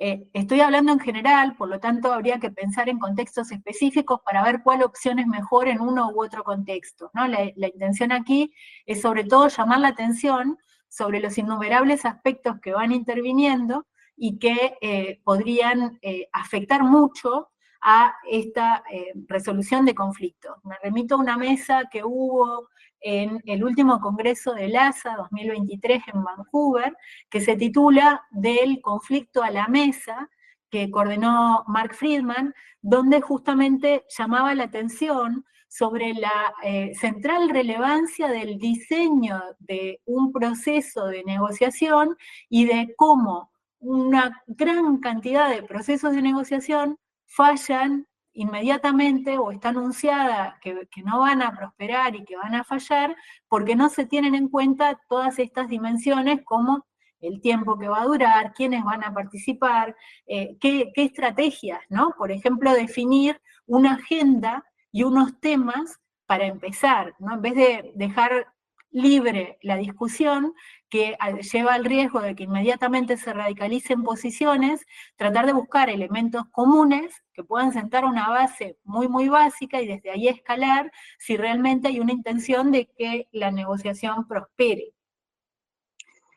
Eh, 0.00 0.28
estoy 0.32 0.60
hablando 0.60 0.92
en 0.92 1.00
general, 1.00 1.56
por 1.56 1.68
lo 1.68 1.80
tanto 1.80 2.12
habría 2.12 2.38
que 2.38 2.52
pensar 2.52 2.88
en 2.88 3.00
contextos 3.00 3.50
específicos 3.50 4.20
para 4.24 4.44
ver 4.44 4.62
cuál 4.62 4.84
opción 4.84 5.18
es 5.18 5.26
mejor 5.26 5.66
en 5.66 5.80
uno 5.80 6.10
u 6.10 6.22
otro 6.22 6.44
contexto. 6.44 7.10
¿no? 7.14 7.26
La, 7.26 7.50
intención 7.66 8.12
aquí 8.12 8.52
es 8.86 9.00
sobre 9.00 9.24
todo 9.24 9.48
llamar 9.48 9.80
la 9.80 9.88
atención 9.88 10.56
sobre 10.88 11.18
los 11.18 11.36
innumerables 11.36 12.04
aspectos 12.04 12.60
que 12.60 12.72
van 12.72 12.92
interviniendo 12.92 13.86
y 14.16 14.38
que 14.38 14.78
eh, 14.80 15.20
podrían 15.24 15.98
eh, 16.00 16.28
afectar 16.32 16.84
mucho 16.84 17.48
a 17.80 18.14
esta 18.30 18.82
resolución 19.28 19.84
de 19.84 19.94
conflictos. 19.94 20.56
Me 20.64 20.76
remito 20.82 21.14
a 21.14 21.18
una 21.18 21.36
mesa 21.36 21.84
que 21.90 22.02
hubo 22.04 22.68
en 23.00 23.40
el 23.44 23.64
último 23.64 24.00
congreso 24.00 24.54
del 24.54 24.76
ASA 24.76 25.16
2023 25.16 26.02
en 26.14 26.24
Vancouver, 26.24 26.96
que 27.28 27.40
se 27.40 27.56
titula 27.56 28.24
Del 28.30 28.80
conflicto 28.80 29.42
a 29.42 29.50
la 29.50 29.68
mesa, 29.68 30.28
que 30.70 30.90
coordinó 30.90 31.64
Mark 31.66 31.94
Friedman, 31.94 32.54
donde 32.82 33.20
justamente 33.20 34.04
llamaba 34.16 34.54
la 34.54 34.64
atención 34.64 35.44
sobre 35.68 36.14
la 36.14 36.54
eh, 36.62 36.94
central 36.94 37.50
relevancia 37.50 38.28
del 38.28 38.58
diseño 38.58 39.42
de 39.58 40.00
un 40.06 40.32
proceso 40.32 41.06
de 41.06 41.24
negociación 41.24 42.16
y 42.48 42.64
de 42.64 42.94
cómo 42.96 43.52
una 43.78 44.42
gran 44.46 44.98
cantidad 44.98 45.50
de 45.50 45.62
procesos 45.62 46.14
de 46.14 46.22
negociación 46.22 46.98
fallan 47.26 48.06
inmediatamente 48.38 49.36
o 49.36 49.50
está 49.50 49.70
anunciada 49.70 50.58
que, 50.62 50.86
no 51.04 51.20
van 51.20 51.42
a 51.42 51.56
prosperar 51.56 52.14
y 52.14 52.24
que 52.24 52.36
van 52.36 52.54
a 52.54 52.62
fallar 52.62 53.16
porque 53.48 53.74
no 53.74 53.88
se 53.88 54.06
tienen 54.06 54.36
en 54.36 54.48
cuenta 54.48 55.00
todas 55.08 55.40
estas 55.40 55.68
dimensiones 55.68 56.42
como 56.44 56.86
el 57.20 57.40
tiempo 57.40 57.76
que 57.76 57.88
va 57.88 58.02
a 58.02 58.06
durar, 58.06 58.52
quiénes 58.54 58.84
van 58.84 59.02
a 59.02 59.12
participar, 59.12 59.96
eh, 60.28 60.56
qué, 60.60 60.92
qué, 60.94 61.02
estrategias, 61.02 61.80
¿no? 61.88 62.14
Por 62.16 62.30
ejemplo, 62.30 62.72
definir 62.72 63.40
una 63.66 63.94
agenda 63.94 64.64
y 64.92 65.02
unos 65.02 65.40
temas 65.40 65.98
para 66.26 66.46
empezar, 66.46 67.16
¿no? 67.18 67.34
En 67.34 67.42
vez 67.42 67.56
de 67.56 67.92
dejar 67.96 68.46
libre 68.90 69.58
la 69.62 69.76
discusión, 69.76 70.54
que 70.88 71.16
lleva 71.52 71.74
al 71.74 71.84
riesgo 71.84 72.20
de 72.20 72.34
que 72.34 72.44
inmediatamente 72.44 73.16
se 73.16 73.32
radicalicen 73.32 74.02
posiciones, 74.02 74.86
tratar 75.16 75.46
de 75.46 75.52
buscar 75.52 75.90
elementos 75.90 76.44
comunes 76.50 77.22
que 77.32 77.44
puedan 77.44 77.72
sentar 77.72 78.04
una 78.04 78.28
base 78.28 78.78
muy, 78.84 79.08
muy 79.08 79.28
básica 79.28 79.82
y 79.82 79.86
desde 79.86 80.10
ahí 80.10 80.28
escalar 80.28 80.90
si 81.18 81.36
realmente 81.36 81.88
hay 81.88 82.00
una 82.00 82.12
intención 82.12 82.72
de 82.72 82.86
que 82.86 83.28
la 83.32 83.50
negociación 83.50 84.26
prospere. 84.26 84.94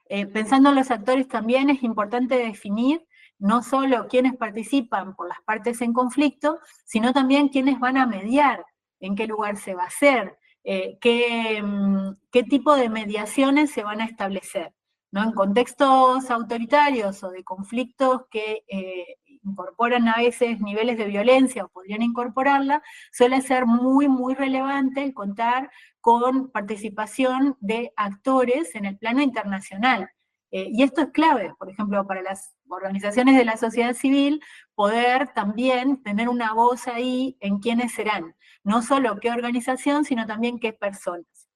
Eh, 0.09 0.27
pensando 0.27 0.69
en 0.69 0.75
los 0.75 0.91
actores 0.91 1.27
también 1.29 1.69
es 1.69 1.83
importante 1.83 2.35
definir 2.35 3.07
no 3.39 3.63
solo 3.63 4.07
quiénes 4.09 4.35
participan 4.35 5.15
por 5.15 5.29
las 5.29 5.41
partes 5.41 5.81
en 5.81 5.93
conflicto, 5.93 6.59
sino 6.85 7.13
también 7.13 7.47
quiénes 7.47 7.79
van 7.79 7.97
a 7.97 8.05
mediar, 8.05 8.65
en 8.99 9.15
qué 9.15 9.25
lugar 9.25 9.57
se 9.57 9.73
va 9.73 9.83
a 9.83 9.87
hacer, 9.87 10.37
eh, 10.63 11.61
mm, 11.61 12.11
qué, 12.31 12.43
tipo 12.43 12.75
de 12.75 12.89
mediaciones 12.89 13.71
se 13.71 13.83
van 13.83 14.01
a 14.01 14.05
establecer. 14.05 14.73
¿no? 15.11 15.23
En 15.23 15.33
contextos 15.33 16.29
autoritarios 16.31 17.23
o 17.23 17.31
de 17.31 17.43
conflictos 17.43 18.23
que 18.29 18.63
eh, 18.67 19.17
incorporan 19.43 20.07
a 20.07 20.17
veces 20.17 20.61
niveles 20.61 20.97
de 20.97 21.05
violencia 21.05 21.65
o 21.65 21.69
podrían 21.69 22.01
incorporarla, 22.01 22.81
suele 23.11 23.41
ser 23.41 23.65
muy, 23.65 24.07
muy 24.07 24.35
relevante 24.35 25.03
el 25.03 25.13
contar 25.13 25.71
con 25.99 26.51
participación 26.51 27.57
de 27.59 27.91
actores 27.95 28.75
en 28.75 28.85
el 28.85 28.97
plano 28.97 29.21
internacional. 29.21 30.09
Eh, 30.51 30.69
y 30.71 30.83
esto 30.83 31.01
es 31.01 31.07
clave, 31.11 31.53
por 31.57 31.69
ejemplo, 31.69 32.05
para 32.05 32.21
las 32.21 32.55
organizaciones 32.67 33.37
de 33.37 33.45
la 33.45 33.57
sociedad 33.57 33.93
civil, 33.93 34.41
poder 34.75 35.31
también 35.33 36.03
tener 36.03 36.27
una 36.27 36.53
voz 36.53 36.87
ahí 36.87 37.37
en 37.39 37.59
quiénes 37.59 37.93
serán, 37.93 38.35
no 38.63 38.81
solo 38.81 39.17
qué 39.19 39.31
organización, 39.31 40.05
sino 40.05 40.25
también 40.25 40.59
qué 40.59 40.73
personas. 40.73 41.49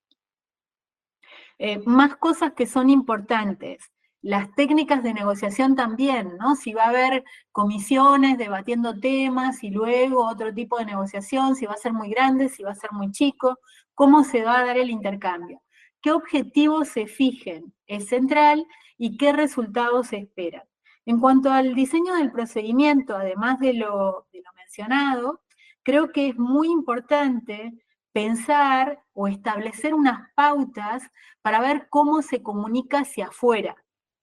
Eh, 1.58 1.80
más 1.86 2.18
cosas 2.18 2.54
que 2.54 2.66
son 2.66 2.90
importantes. 2.90 3.92
Las 4.22 4.54
técnicas 4.56 5.04
de 5.04 5.14
negociación 5.14 5.76
también, 5.76 6.36
¿no? 6.40 6.56
Si 6.56 6.74
va 6.74 6.86
a 6.86 6.90
haber 6.90 7.24
comisiones 7.52 8.38
debatiendo 8.38 9.00
temas 9.00 9.64
y 9.64 9.70
luego 9.70 10.28
otro 10.28 10.54
tipo 10.54 10.80
de 10.80 10.86
negociación, 10.86 11.56
si 11.56 11.66
va 11.68 11.74
a 11.74 11.78
ser 11.78 11.94
muy 11.94 12.10
grande, 12.10 12.50
si 12.50 12.64
va 12.64 12.72
a 12.72 12.76
ser 12.76 12.92
muy 12.92 13.12
chico, 13.12 13.60
cómo 13.94 14.24
se 14.24 14.44
va 14.44 14.60
a 14.60 14.66
dar 14.66 14.78
el 14.78 14.90
intercambio. 14.90 15.62
¿Qué 16.02 16.12
objetivos 16.12 16.90
se 16.90 17.08
fijen? 17.08 17.74
Es 17.88 18.08
central 18.08 18.66
y 18.98 19.18
qué 19.18 19.32
resultados 19.32 20.08
se 20.08 20.18
esperan. 20.18 20.64
En 21.06 21.20
cuanto 21.20 21.52
al 21.52 21.76
diseño 21.76 22.16
del 22.16 22.32
procedimiento, 22.32 23.16
además 23.16 23.60
de 23.60 23.74
lo, 23.74 24.28
mencionado, 24.56 25.42
creo 25.86 26.12
que 26.12 26.30
es 26.30 26.38
muy 26.38 26.68
importante 26.70 27.72
pensar 28.12 29.02
o 29.14 29.28
establecer 29.28 29.94
unas 29.94 30.30
pautas 30.36 31.04
para 31.42 31.62
ver 31.62 31.88
cómo 31.90 32.22
se 32.22 32.42
comunica 32.42 33.00
hacia 33.00 33.28
afuera, 33.28 33.76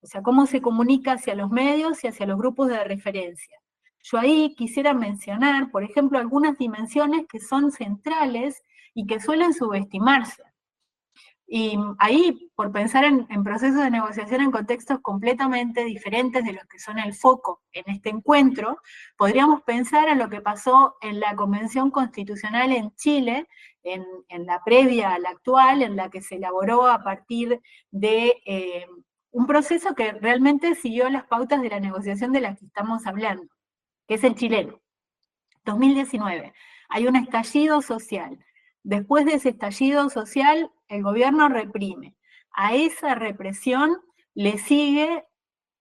o 0.03 0.07
sea, 0.07 0.23
cómo 0.23 0.47
se 0.47 0.61
comunica 0.61 1.13
hacia 1.13 1.37
los 1.37 1.51
medios 1.51 2.03
y 2.03 2.09
hacia 2.09 2.27
los 2.27 2.37
grupos 2.37 2.69
de 2.69 2.83
referencia. 2.85 3.57
Yo 4.03 4.19
ahí 4.19 4.55
quisiera 4.57 4.93
mencionar, 4.93 5.71
por 5.71 5.85
ejemplo, 5.85 6.19
algunas 6.19 6.59
dimensiones 6.59 7.27
que 7.29 7.39
son 7.39 7.71
centrales 7.71 8.63
y 8.93 9.07
que 9.07 9.21
suelen 9.21 9.55
subestimarse. 9.55 10.43
Y 11.55 11.79
ahí, 11.99 12.51
por 12.55 12.73
pensar 12.73 13.05
en, 13.05 13.45
procesos 13.45 13.83
de 13.83 13.91
negociación 13.91 14.41
en 14.41 14.51
contextos 14.51 15.01
completamente 15.03 15.85
diferentes 15.85 16.43
de 16.43 16.55
los 16.55 16.65
que 16.65 16.79
son 16.79 16.99
el 16.99 17.13
foco 17.13 17.61
en 17.73 17.85
este 17.95 18.09
encuentro, 18.09 18.79
podríamos 19.19 19.61
pensar 19.61 20.09
en 20.09 20.19
lo 20.19 20.31
que 20.31 20.41
pasó 20.41 20.95
en 21.03 21.21
la 21.21 21.37
Convención 21.37 21.91
Constitucional 21.91 22.73
en 22.73 22.97
Chile, 22.97 23.47
en, 23.83 24.03
la 24.47 24.65
previa 24.65 25.13
a 25.13 25.19
la 25.19 25.29
actual, 25.29 25.83
en 25.83 25.95
la 25.95 26.09
que 26.09 26.23
se 26.23 26.37
elaboró 26.37 26.87
a 26.87 27.05
partir 27.05 27.61
de 27.91 28.33
eh, 28.47 28.87
un 29.31 29.47
proceso 29.47 29.95
que 29.95 30.11
realmente 30.13 30.75
siguió 30.75 31.11
las 31.11 31.27
pautas 31.27 31.61
de 31.61 31.69
la 31.69 31.81
negociación 31.81 32.33
de 32.33 32.41
la 32.41 32.57
que 32.57 32.65
estamos 32.65 33.07
hablando, 33.07 33.47
que 34.09 34.15
es 34.15 34.25
el 34.25 34.37
chileno. 34.37 34.81
2019, 35.67 36.55
hay 36.89 37.07
un 37.07 37.17
estallido 37.17 37.83
social. 37.83 38.43
Después 38.85 39.27
de 39.27 39.35
ese 39.35 39.51
estallido 39.51 40.09
social, 40.09 40.71
el 40.93 41.03
gobierno 41.03 41.49
reprime. 41.49 42.15
A 42.53 42.75
esa 42.75 43.15
represión 43.15 43.97
le 44.35 44.59
sigue 44.59 45.25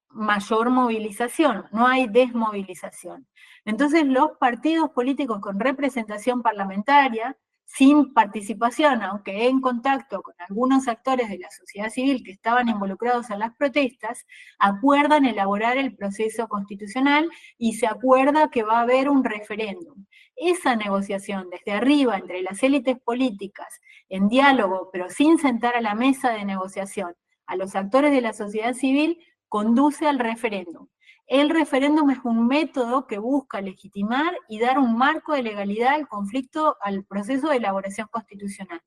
mayor 0.10 0.70
movilización, 0.70 1.66
no 1.72 1.88
hay 1.88 2.08
desmovilización. 2.08 3.28
Entonces 3.66 4.06
los 4.06 4.32
partidos 4.40 4.90
políticos 4.92 5.40
con 5.42 5.60
representación 5.60 6.42
parlamentaria, 6.42 7.38
sin 7.66 8.14
participación, 8.14 9.02
aunque 9.02 9.48
en 9.48 9.62
contacto 9.62 10.22
con 10.22 10.34
algunos 10.40 10.88
actores 10.88 11.30
de 11.30 11.40
la 11.40 11.50
sociedad 11.52 11.90
civil 11.90 12.22
que 12.24 12.32
estaban 12.32 12.68
involucrados 12.68 13.30
en 13.30 13.40
las 13.40 13.56
protestas, 13.56 14.26
acuerdan 14.60 15.26
elaborar 15.26 15.78
el 15.78 15.96
proceso 15.96 16.48
constitucional 16.50 17.30
y 17.58 17.74
se 17.74 17.88
acuerda 17.88 18.50
que 18.50 18.64
va 18.64 18.80
a 18.80 18.82
haber 18.82 19.10
un 19.10 19.24
referéndum. 19.24 20.06
Esa 20.44 20.76
negociación 20.76 21.52
desde 21.52 21.72
arriba 21.72 22.18
entre 22.18 22.42
las 22.42 22.64
élites 22.64 23.00
políticas, 23.00 23.80
en 24.10 24.28
diálogo, 24.28 24.90
pero 24.92 25.08
sin 25.08 25.38
sentar 25.38 25.76
a 25.76 25.82
la 25.82 25.94
mesa 25.94 26.32
de 26.32 26.46
negociación 26.46 27.16
a 27.46 27.56
los 27.56 27.76
actores 27.76 28.12
de 28.12 28.22
la 28.22 28.34
sociedad 28.34 28.74
civil, 28.74 29.20
conduce 29.48 30.08
al 30.08 30.18
referéndum. 30.18 30.88
El 31.28 31.52
referéndum 31.52 32.10
es 32.10 32.18
un 32.24 32.48
método 32.48 33.06
que 33.06 33.20
busca 33.20 33.62
legitimar 33.62 34.36
y 34.50 34.58
dar 34.58 34.80
un 34.80 34.98
marco 34.98 35.34
de 35.34 35.44
legalidad 35.44 35.94
al 35.94 36.08
conflicto, 36.08 36.76
al 36.82 37.04
proceso 37.06 37.50
de 37.50 37.58
elaboración 37.58 38.08
constitucional. 38.10 38.82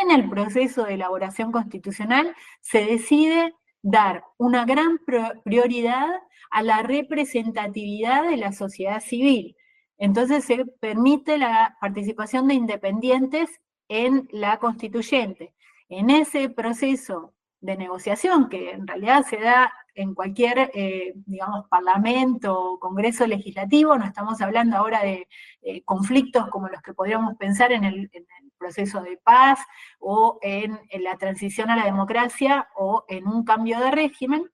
En 0.00 0.10
el 0.10 0.30
proceso 0.30 0.84
de 0.84 0.94
elaboración 0.94 1.52
constitucional 1.52 2.34
se 2.62 2.86
decide 2.86 3.54
dar 3.82 4.24
una 4.38 4.64
gran 4.64 5.00
prioridad 5.44 6.08
a 6.50 6.62
la 6.62 6.82
representatividad 6.82 8.22
de 8.22 8.38
la 8.38 8.52
sociedad 8.52 9.00
civil. 9.00 9.54
Entonces 10.02 10.44
se 10.44 10.64
permite 10.80 11.38
la 11.38 11.76
participación 11.80 12.48
de 12.48 12.54
independientes 12.54 13.60
en 13.86 14.28
la 14.32 14.58
constituyente. 14.58 15.54
En 15.88 16.10
ese 16.10 16.48
proceso 16.48 17.34
de 17.60 17.76
negociación, 17.76 18.48
que 18.48 18.72
en 18.72 18.84
realidad 18.88 19.24
se 19.24 19.36
da 19.38 19.72
en 19.94 20.12
cualquier, 20.12 20.72
eh, 20.74 21.12
digamos, 21.24 21.68
parlamento 21.68 22.52
o 22.52 22.80
congreso 22.80 23.28
legislativo, 23.28 23.96
no 23.96 24.04
estamos 24.04 24.42
hablando 24.42 24.76
ahora 24.76 25.04
de 25.04 25.28
eh, 25.62 25.84
conflictos 25.84 26.48
como 26.48 26.68
los 26.68 26.82
que 26.82 26.94
podríamos 26.94 27.36
pensar 27.36 27.70
en 27.70 27.84
el, 27.84 28.10
proceso 28.58 29.02
de 29.02 29.18
paz 29.18 29.60
o 30.00 30.38
en, 30.42 30.80
la 31.00 31.16
transición 31.16 31.70
a 31.70 31.76
la 31.76 31.84
democracia 31.84 32.68
o 32.76 33.04
en 33.08 33.28
un 33.28 33.44
cambio 33.44 33.78
de 33.78 33.92
régimen, 33.92 34.50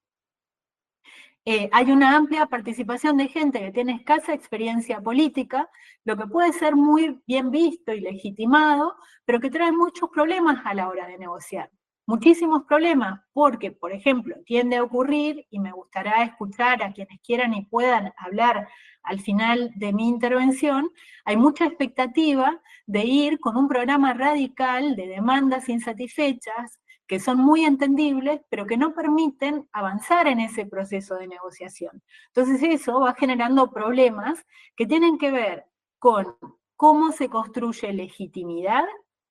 eh, 1.45 1.69
hay 1.73 1.91
una 1.91 2.17
amplia 2.17 2.47
participación 2.47 3.17
de 3.17 3.29
gente 3.29 3.61
que 3.61 3.73
tiene 3.73 3.95
escasa 3.95 4.35
experiencia 4.35 5.01
política, 5.01 5.69
lo 6.05 6.17
que 6.17 6.27
puede 6.27 6.53
ser 6.53 6.77
muy 6.77 7.21
bien 7.27 7.51
visto 7.51 7.93
y 7.93 8.01
legitimado, 8.01 8.97
pero 9.25 9.41
que 9.41 9.51
trae 9.51 9.73
muchos 9.73 10.11
problemas 10.11 10.61
a 10.65 10.75
la 10.75 10.89
hora 10.89 11.07
de 11.07 11.19
negociar. 11.19 11.71
Muchísimos 12.07 12.65
problemas, 12.65 13.21
porque, 13.35 13.71
por 13.71 13.93
ejemplo, 13.93 14.35
tiende 14.47 14.77
a 14.77 14.83
ocurrir, 14.83 15.47
y 15.51 15.61
me 15.61 15.73
gustará 15.73 16.23
escuchar 16.23 16.83
a 16.83 16.93
quienes 16.93 17.21
quieran 17.21 17.53
y 17.53 17.67
puedan 17.67 18.15
hablar 18.17 18.67
al 19.03 19.21
final 19.21 19.71
de 19.75 19.93
mi 19.93 20.09
intervención, 20.09 20.91
hay 21.25 21.37
mucha 21.37 21.67
expectativa 21.67 22.61
de 22.87 23.05
ir 23.05 23.41
con 23.41 23.59
un 23.59 23.69
programa 23.69 24.15
radical 24.15 24.97
de 24.97 25.07
demandas 25.07 25.69
insatisfechas, 25.69 26.79
que 27.09 27.19
son 27.19 27.39
muy 27.39 27.65
entendibles, 27.65 28.43
pero 28.51 28.67
que 28.67 28.77
no 28.77 28.95
permiten 28.95 29.67
avanzar 29.73 30.29
en 30.29 30.41
ese 30.41 30.67
proceso 30.67 31.17
de 31.17 31.27
negociación. 31.27 32.03
Entonces 32.29 32.63
eso 32.63 33.01
va 33.01 33.15
generando 33.15 33.71
problemas 33.71 34.45
que 34.77 34.87
tienen 34.87 35.17
que 35.17 35.31
ver 35.31 35.65
con 35.99 36.37
cómo 36.77 37.11
se 37.13 37.31
construye 37.31 37.93
legitimidad 37.95 38.85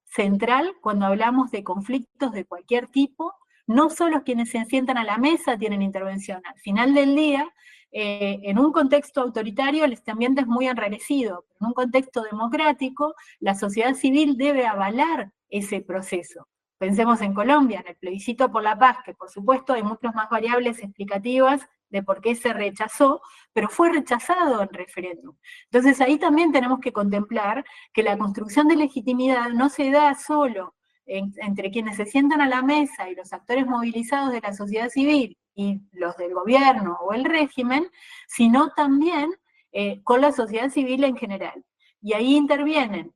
central 0.06 0.74
cuando 0.82 1.06
hablamos 1.06 1.52
de 1.52 1.64
conflictos 1.64 2.32
de 2.32 2.46
cualquier 2.46 2.88
tipo. 2.88 3.34
No 3.68 3.90
solo 3.92 4.24
quienes 4.24 4.50
se 4.50 4.66
sientan 4.66 4.98
a 4.98 5.04
la 5.04 5.20
mesa 5.20 5.58
tienen 5.58 5.84
intervención. 5.84 6.42
Al 6.46 6.60
final 6.60 6.96
del 6.96 7.16
día, 7.16 7.48
eh, 7.92 8.40
en 8.44 8.58
un 8.58 8.72
contexto 8.72 9.22
autoritario, 9.22 9.86
este 9.86 10.12
ambiente 10.12 10.42
es 10.42 10.48
muy 10.48 10.68
enrarecido. 10.68 11.46
En 11.62 11.68
un 11.68 11.74
contexto 11.74 12.24
democrático, 12.24 13.14
la 13.40 13.54
sociedad 13.54 13.94
civil 13.94 14.36
debe 14.36 14.66
avalar 14.66 15.32
ese 15.50 15.82
proceso. 15.82 16.48
Pensemos 16.78 17.22
en 17.22 17.34
Colombia, 17.34 17.80
en 17.80 17.88
el 17.88 17.96
plebiscito 17.96 18.52
por 18.52 18.64
la 18.64 18.78
paz, 18.78 18.98
que 19.04 19.14
por 19.14 19.30
supuesto 19.30 19.74
hay 19.74 19.84
muchas 19.84 20.14
más 20.14 20.30
variables 20.30 20.80
explicativas 20.80 21.68
de 21.90 22.04
por 22.04 22.22
qué 22.22 22.36
se 22.36 22.54
rechazó, 22.54 23.22
pero 23.54 23.70
fue 23.70 23.92
rechazado 23.92 24.62
en 24.62 24.70
referéndum. 24.70 25.36
Entonces 25.66 26.02
ahí 26.02 26.20
también 26.20 26.52
tenemos 26.52 26.80
que 26.80 26.92
contemplar 26.92 27.66
que 27.94 28.04
la 28.04 28.18
construcción 28.18 28.68
de 28.68 28.76
legitimidad 28.76 29.50
no 29.50 29.70
se 29.70 29.90
da 29.90 30.14
solo 30.16 30.76
entre 31.08 31.72
quienes 31.72 31.96
se 31.96 32.06
sientan 32.06 32.42
a 32.42 32.50
la 32.50 32.62
mesa 32.62 33.10
y 33.10 33.16
los 33.16 33.32
actores 33.32 33.66
movilizados 33.66 34.32
de 34.32 34.42
la 34.42 34.54
sociedad 34.54 34.90
civil 34.90 35.38
y 35.56 35.82
los 35.94 36.18
del 36.18 36.34
gobierno 36.34 36.98
o 37.02 37.14
el 37.14 37.24
régimen, 37.24 37.90
sino 38.28 38.72
también 38.76 39.32
eh, 39.72 40.02
con 40.04 40.22
la 40.22 40.32
sociedad 40.32 40.70
civil 40.70 41.04
en 41.06 41.16
general. 41.16 41.64
Y 42.02 42.14
ahí 42.14 42.36
intervienen, 42.36 43.14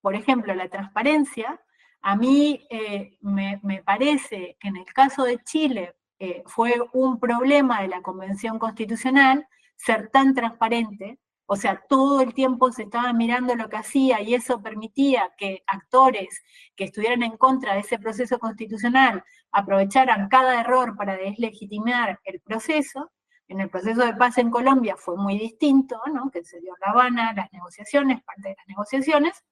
por 0.00 0.14
ejemplo, 0.14 0.54
la 0.54 0.68
transparencia. 0.68 1.60
A 2.02 2.16
mí 2.16 2.66
eh, 2.70 3.18
me, 3.20 3.82
parece 3.84 4.56
que 4.60 4.68
en 4.68 4.76
el 4.76 4.86
caso 4.86 5.24
de 5.24 5.38
Chile, 5.44 5.94
eh, 6.18 6.42
fue 6.46 6.74
un 6.92 7.18
problema 7.18 7.82
de 7.82 7.88
la 7.88 8.02
Convención 8.02 8.58
Constitucional 8.58 9.46
ser 9.76 10.10
tan 10.10 10.34
transparente, 10.34 11.18
o 11.52 11.56
sea, 11.56 11.82
todo 11.88 12.20
el 12.20 12.32
tiempo 12.32 12.70
se 12.70 12.84
estaba 12.84 13.12
mirando 13.12 13.56
lo 13.56 13.68
que 13.68 13.76
hacía 13.76 14.20
y 14.20 14.34
eso 14.34 14.62
permitía 14.62 15.32
que 15.36 15.64
actores 15.66 16.44
que 16.76 16.84
estuvieran 16.84 17.24
en 17.24 17.36
contra 17.36 17.74
de 17.74 17.80
ese 17.80 17.98
proceso 17.98 18.38
constitucional 18.38 19.24
aprovecharan 19.50 20.28
cada 20.28 20.60
error 20.60 20.96
para 20.96 21.16
deslegitimar 21.16 22.20
el 22.22 22.40
proceso. 22.40 23.10
En 23.48 23.60
el 23.60 23.68
proceso 23.68 24.06
de 24.06 24.14
paz 24.14 24.38
en 24.38 24.48
Colombia 24.50 24.94
fue 24.96 25.16
muy 25.16 25.36
distinto, 25.38 26.00
¿no? 26.14 26.30
que 26.30 26.44
se 26.44 26.60
dio 26.60 26.72
La 26.80 26.92
Habana, 26.92 27.32
las 27.34 27.52
negociaciones, 27.52 28.22
parte 28.22 28.50
de 28.50 28.54
las 28.56 28.66
negociaciones, 28.68 29.44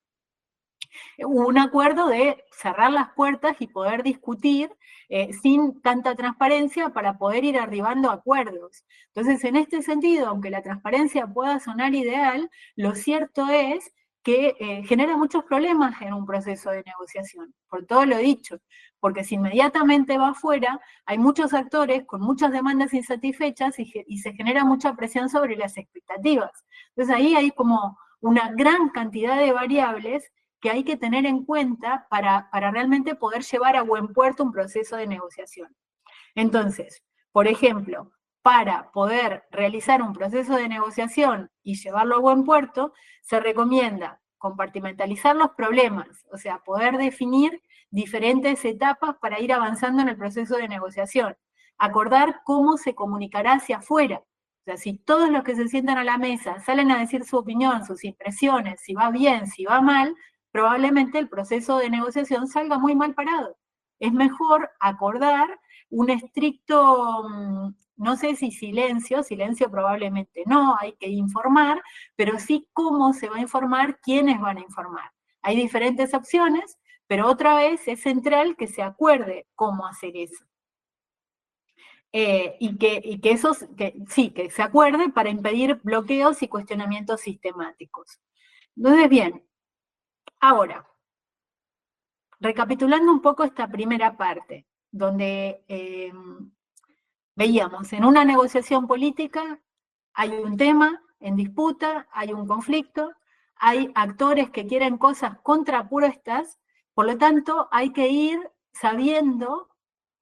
un 1.19 1.59
acuerdo 1.59 2.09
de 2.09 2.45
cerrar 2.51 2.93
las 2.93 3.11
puertas 3.15 3.57
y 3.61 3.67
poder 3.67 4.03
discutir 4.03 4.71
eh, 5.11 5.33
sin 5.33 5.81
tanta 5.81 6.15
transparencia 6.15 6.91
para 6.91 7.17
poder 7.17 7.45
ir 7.45 7.59
arribando 7.59 8.11
a 8.11 8.15
acuerdos. 8.15 8.85
Entonces, 9.15 9.43
en 9.45 9.57
este 9.57 9.83
sentido, 9.83 10.29
aunque 10.29 10.51
la 10.51 10.63
transparencia 10.63 11.27
pueda 11.27 11.61
sonar 11.61 11.95
ideal, 11.95 12.51
lo 12.77 12.95
cierto 12.95 13.49
es 13.49 13.93
que 14.23 14.55
eh, 14.61 14.83
genera 14.85 15.17
muchos 15.17 15.45
problemas 15.45 16.03
en 16.03 16.13
un 16.13 16.27
proceso 16.27 16.71
de 16.71 16.83
negociación, 16.85 17.55
por 17.71 17.87
todo 17.87 18.05
lo 18.05 18.19
dicho, 18.19 18.59
porque 19.01 19.25
si 19.25 19.37
inmediatamente 19.37 20.19
va 20.19 20.31
afuera, 20.31 20.81
hay 21.07 21.17
muchos 21.19 21.55
actores 21.55 22.05
con 22.05 22.21
muchas 22.21 22.53
demandas 22.53 22.93
insatisfechas 22.93 23.79
y, 23.79 23.91
y 24.07 24.19
se 24.19 24.35
genera 24.35 24.65
mucha 24.65 24.95
presión 24.95 25.31
sobre 25.31 25.57
las 25.57 25.79
expectativas. 25.79 26.51
Entonces 26.91 27.15
ahí 27.17 27.35
hay 27.35 27.51
como 27.53 27.97
una 28.21 28.53
gran 28.53 28.91
cantidad 28.91 29.39
de 29.39 29.53
variables 29.53 30.31
que 30.61 30.71
hay 30.71 30.85
que 30.85 30.97
tener 30.97 31.27
en 31.27 31.45
cuenta 31.45 32.07
para, 32.11 32.49
para 32.51 32.71
realmente 32.71 33.15
poder 33.15 33.43
llevar 33.43 33.77
a 33.77 33.83
buen 33.83 34.09
puerto 34.09 34.43
un 34.43 34.53
proceso 34.53 34.97
de 34.97 35.07
negociación. 35.07 35.75
Entonces, 36.35 37.03
por 37.33 37.47
ejemplo, 37.47 38.13
para 38.43 38.91
poder 38.93 39.45
realizar 39.51 40.03
un 40.03 40.13
proceso 40.13 40.57
de 40.57 40.69
negociación 40.69 41.51
y 41.63 41.77
llevarlo 41.77 42.17
a 42.17 42.21
buen 42.21 42.45
puerto, 42.45 42.93
se 43.23 43.41
recomienda 43.41 44.21
compartimentalizar 44.39 45.37
los 45.37 45.51
problemas, 45.51 46.25
o 46.33 46.39
sea, 46.39 46.59
poder 46.61 46.97
definir 46.97 47.63
diferentes 47.91 48.65
etapas 48.65 49.17
para 49.21 49.41
ir 49.41 49.53
avanzando 49.53 50.03
en 50.03 50.09
el 50.09 50.17
proceso 50.17 50.57
de 50.57 50.69
negociación, 50.69 51.37
acordar 51.77 52.41
cómo 52.45 52.77
se 52.77 52.95
comunicará 52.95 53.55
hacia 53.55 53.79
afuera. 53.79 54.19
O 54.19 54.65
sea, 54.65 54.77
si 54.77 54.99
todos 54.99 55.31
los 55.31 55.43
que 55.43 55.57
se 55.57 55.69
sientan 55.69 55.99
a 55.99 56.05
la 56.05 56.19
mesa 56.19 56.61
salen 56.61 56.91
a 56.91 56.99
decir 56.99 57.25
su 57.25 57.37
opinión, 57.39 57.85
sus 57.85 58.05
impresiones, 58.05 58.81
si 58.81 58.95
va 58.95 59.11
bien, 59.11 59.47
si 59.47 59.65
va 59.65 59.81
mal, 59.81 60.15
probablemente 60.59 61.21
el 61.21 61.29
proceso 61.29 61.79
de 61.79 61.89
negociación 61.89 62.49
salga 62.49 62.79
muy 62.79 62.97
mal 62.97 63.15
parado. 63.15 63.57
Es 64.01 64.13
mejor 64.13 64.69
acordar 64.81 65.49
un 65.89 66.11
estricto, 66.11 67.29
mm, 67.29 67.75
no 67.99 68.17
sé 68.17 68.35
si 68.35 68.51
silencio, 68.51 69.23
silencio 69.23 69.71
probablemente 69.71 70.43
no, 70.47 70.77
hay 70.81 70.95
que 70.95 71.07
informar, 71.07 71.81
pero 72.17 72.41
sí 72.41 72.69
cómo 72.73 73.13
se 73.13 73.29
va 73.29 73.37
a 73.37 73.41
informar, 73.41 74.01
quiénes 74.01 74.41
van 74.41 74.59
a 74.59 74.63
informar. 74.63 75.13
Hay 75.43 75.55
diferentes 75.55 76.13
opciones, 76.13 76.77
pero 77.07 77.29
otra 77.29 77.55
vez 77.55 77.87
es 77.87 78.01
central 78.03 78.57
que 78.57 78.67
se 78.67 78.83
acuerde 78.83 79.47
cómo 79.55 79.87
hacer 79.87 80.17
eso. 80.17 80.45
Eh, 82.13 82.57
y, 82.59 82.77
que, 82.79 83.01
y 83.05 83.21
que 83.21 83.39
sí, 84.09 84.31
que 84.31 84.51
se 84.51 84.63
acuerde 84.63 85.09
para 85.11 85.31
impedir 85.31 85.77
bloqueos 85.85 86.43
y 86.43 86.49
cuestionamientos 86.49 87.21
sistemáticos. 87.21 88.19
Entonces, 88.77 89.09
bien, 89.09 89.48
Ahora, 90.41 90.87
recapitulando 92.41 93.11
un 93.13 93.21
poco 93.21 93.45
esta 93.45 93.69
primera 93.69 94.17
parte, 94.17 94.67
donde 94.91 95.65
eh, 95.69 96.13
veíamos 97.35 97.93
en 97.93 98.05
una 98.05 98.25
negociación 98.25 98.87
política 98.87 99.61
hay 100.21 100.31
un 100.31 100.57
tema, 100.57 101.01
en 101.21 101.37
disputa, 101.37 102.09
hay 102.11 102.33
un 102.33 102.49
conflicto, 102.49 103.13
hay 103.55 103.93
actores 103.95 104.51
que 104.51 104.67
quieren 104.67 104.99
cosas 104.99 105.39
contrapuestas, 105.45 106.59
por 106.93 107.07
lo 107.07 107.17
tanto 107.19 107.69
hay 107.71 107.93
que 107.93 108.09
ir 108.09 108.51
sabiendo 108.73 109.69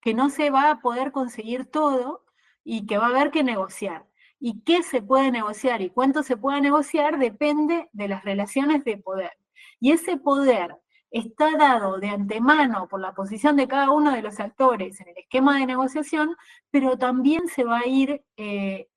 que 0.02 0.12
no 0.12 0.28
se 0.28 0.50
va 0.50 0.70
a 0.70 0.80
poder 0.80 1.12
conseguir 1.12 1.64
todo 1.64 2.26
y 2.62 2.86
que 2.86 2.98
va 2.98 3.06
a 3.06 3.08
haber 3.08 3.30
que 3.30 3.42
negociar. 3.42 4.06
Y 4.38 4.60
qué 4.64 4.82
se 4.82 5.00
puede 5.00 5.30
negociar 5.30 5.80
y 5.80 5.88
cuánto 5.88 6.22
se 6.22 6.36
puede 6.36 6.60
negociar 6.60 7.18
depende 7.18 7.88
de 7.94 8.08
las 8.08 8.22
relaciones 8.22 8.84
de 8.84 8.98
poder. 8.98 9.32
Y 9.80 9.92
ese 9.92 10.16
poder 10.16 10.76
está 11.10 11.56
dado 11.56 11.98
de 11.98 12.08
antemano 12.08 12.88
por 12.88 13.00
la 13.00 13.14
posición 13.14 13.56
de 13.56 13.68
cada 13.68 13.90
uno 13.90 14.12
de 14.12 14.22
los 14.22 14.40
actores 14.40 15.00
en 15.00 15.08
el 15.08 15.18
esquema 15.18 15.58
de 15.58 15.66
negociación, 15.66 16.36
pero 16.70 16.98
también 16.98 17.48
se 17.48 17.64
va 17.64 17.78
a 17.78 17.86
ir, 17.86 18.24
eh, 18.36 18.88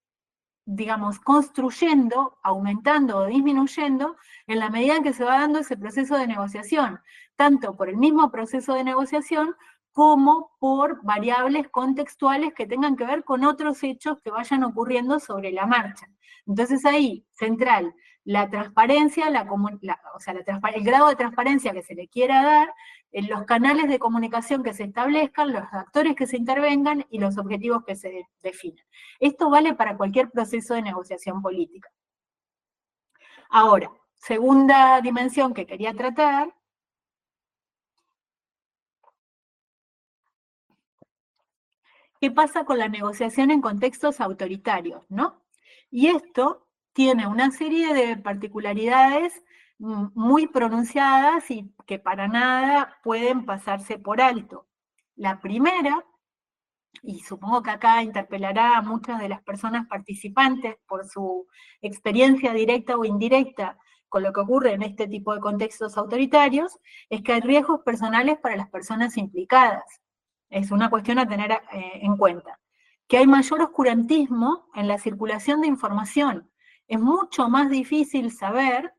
digamos, 0.66 1.20
construyendo, 1.20 2.38
aumentando 2.44 3.20
o 3.20 3.26
disminuyendo 3.26 4.18
en 4.48 4.60
la 4.60 4.70
medida 4.70 4.96
en 4.96 5.04
que 5.04 5.14
se 5.14 5.24
va 5.24 5.40
dando 5.40 5.60
ese 5.60 5.78
proceso 5.78 6.18
de 6.18 6.28
negociación, 6.28 7.00
tanto 7.36 7.76
por 7.76 7.90
el 7.90 7.98
mismo 7.98 8.32
proceso 8.32 8.74
de 8.74 8.84
negociación 8.84 9.56
como 9.92 10.52
por 10.60 11.04
variables 11.04 11.68
contextuales 11.70 12.54
que 12.54 12.68
tengan 12.68 12.96
que 12.96 13.06
ver 13.06 13.24
con 13.24 13.44
otros 13.44 13.84
hechos 13.84 14.20
que 14.22 14.32
vayan 14.32 14.64
ocurriendo 14.64 15.20
sobre 15.20 15.52
la 15.52 15.66
marcha. 15.66 16.08
Entonces 16.46 16.86
ahí, 16.86 17.26
central, 17.34 17.94
la 18.30 18.48
transparencia, 18.48 19.26
o 20.14 20.20
sea, 20.20 20.36
el 20.36 20.84
grado 20.84 21.08
de 21.08 21.16
transparencia 21.16 21.74
que 21.74 21.82
se 21.82 21.96
le 21.96 22.08
quiera 22.08 22.44
dar, 22.44 22.76
en 23.12 23.28
los 23.28 23.44
canales 23.46 23.88
de 23.88 23.98
comunicación 23.98 24.62
que 24.62 24.72
se 24.72 24.84
establezcan, 24.84 25.52
los 25.52 25.64
actores 25.72 26.16
que 26.16 26.28
se 26.28 26.38
intervengan 26.38 27.08
y 27.10 27.18
los 27.18 27.40
objetivos 27.40 27.84
que 27.84 27.96
se 27.96 28.28
definan. 28.44 28.86
Esto 29.20 29.50
vale 29.50 29.74
para 29.74 29.98
cualquier 29.98 30.30
proceso 30.30 30.76
de 30.76 30.84
negociación 30.84 31.42
política. 31.42 31.90
Ahora, 33.50 33.92
segunda 34.14 35.02
dimensión 35.02 35.56
que 35.56 35.66
quería 35.66 35.94
tratar 35.96 36.54
¿Qué 42.22 42.30
pasa 42.30 42.64
con 42.66 42.78
la 42.78 42.90
negociación 42.90 43.50
en 43.50 43.62
contextos 43.62 44.22
autoritarios? 44.22 45.04
¿no? 45.10 45.42
Y 45.90 46.08
esto 46.08 46.69
tiene 46.94 47.28
una 47.28 47.52
serie 47.52 47.94
de 47.94 48.18
particularidades 48.18 49.44
mm, 49.80 50.08
muy 50.16 50.48
pronunciadas 50.48 51.50
y 51.52 51.74
que 51.86 52.00
para 52.00 52.28
nada 52.28 53.00
pueden 53.04 53.46
pasarse 53.46 53.98
por 53.98 54.22
alto. 54.22 54.68
La 55.16 55.40
primera, 55.40 56.06
y 57.04 57.20
supongo 57.22 57.62
que 57.64 57.72
acá 57.72 58.04
interpelará 58.04 58.78
a 58.78 58.82
muchas 58.82 59.20
de 59.20 59.30
las 59.30 59.42
personas 59.44 59.88
participantes 59.88 60.78
por 60.88 61.08
su 61.08 61.48
experiencia 61.82 62.54
directa 62.54 62.98
o 62.98 63.06
indirecta 63.06 63.78
con 64.10 64.24
lo 64.24 64.34
que 64.34 64.42
ocurre 64.42 64.74
en 64.74 64.82
este 64.82 65.08
tipo 65.08 65.34
de 65.34 65.40
contextos 65.40 65.98
autoritarios, 65.98 66.80
es 67.10 67.22
que 67.22 67.34
hay 67.34 67.42
riesgos 67.42 67.82
personales 67.82 68.38
para 68.40 68.58
las 68.58 68.70
personas 68.70 69.16
implicadas. 69.18 69.84
Es 70.50 70.72
una 70.72 70.90
cuestión 70.90 71.20
a 71.20 71.28
tener 71.28 71.52
eh, 71.52 72.00
en 72.02 72.18
cuenta. 72.18 72.60
Que 73.08 73.18
hay 73.18 73.28
mayor 73.28 73.62
oscurantismo 73.62 74.68
en 74.76 74.88
la 74.88 74.98
circulación 74.98 75.62
de 75.62 75.68
información. 75.68 76.50
Es 76.90 77.00
mucho 77.00 77.48
más 77.50 77.70
difícil 77.70 78.32
saber 78.32 78.94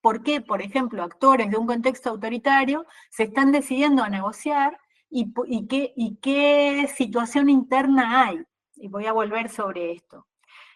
por 0.00 0.22
qué, 0.22 0.40
por 0.40 0.62
ejemplo, 0.62 1.02
actores 1.02 1.50
de 1.50 1.56
un 1.56 1.66
contexto 1.66 2.08
autoritario 2.08 2.86
se 3.10 3.24
están 3.24 3.50
decidiendo 3.50 4.04
a 4.04 4.08
negociar 4.08 4.78
y, 5.10 5.32
qué, 5.66 6.88
situación 6.96 7.50
interna 7.50 8.26
hay. 8.26 8.44
Y 8.76 8.86
voy 8.86 9.06
a 9.06 9.12
volver 9.12 9.50
sobre 9.50 9.90
esto. 9.90 10.28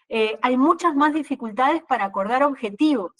Eh, 0.09 0.37
hay 0.41 0.57
muchas 0.57 0.93
más 0.93 1.13
dificultades 1.13 1.81
para 1.83 2.03
acordar 2.03 2.43
objetivos. 2.43 3.13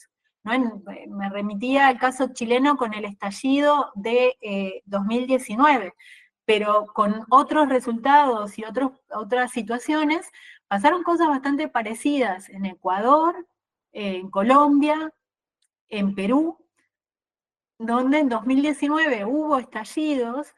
me 0.44 1.30
remitía 1.30 1.88
al 1.88 1.98
caso 1.98 2.34
chileno 2.34 2.76
con 2.76 2.94
el 2.94 3.06
estallido 3.06 3.94
de 3.96 4.84
2019. 4.86 5.86
Eh, 5.86 5.94
pero 6.46 6.88
con 6.88 7.26
otros 7.30 7.70
resultados 7.70 8.58
y 8.60 8.66
otras 8.66 9.52
situaciones, 9.52 10.30
pasaron 10.74 11.04
cosas 11.04 11.28
bastante 11.28 11.68
parecidas 11.68 12.50
en 12.50 12.66
Ecuador, 12.66 13.48
en 13.92 14.32
Colombia, 14.32 15.14
en 15.88 16.16
Perú, 16.16 16.58
donde 17.78 18.18
en 18.18 18.28
2019 18.28 19.24
hubo 19.26 19.60
estallidos, 19.60 20.56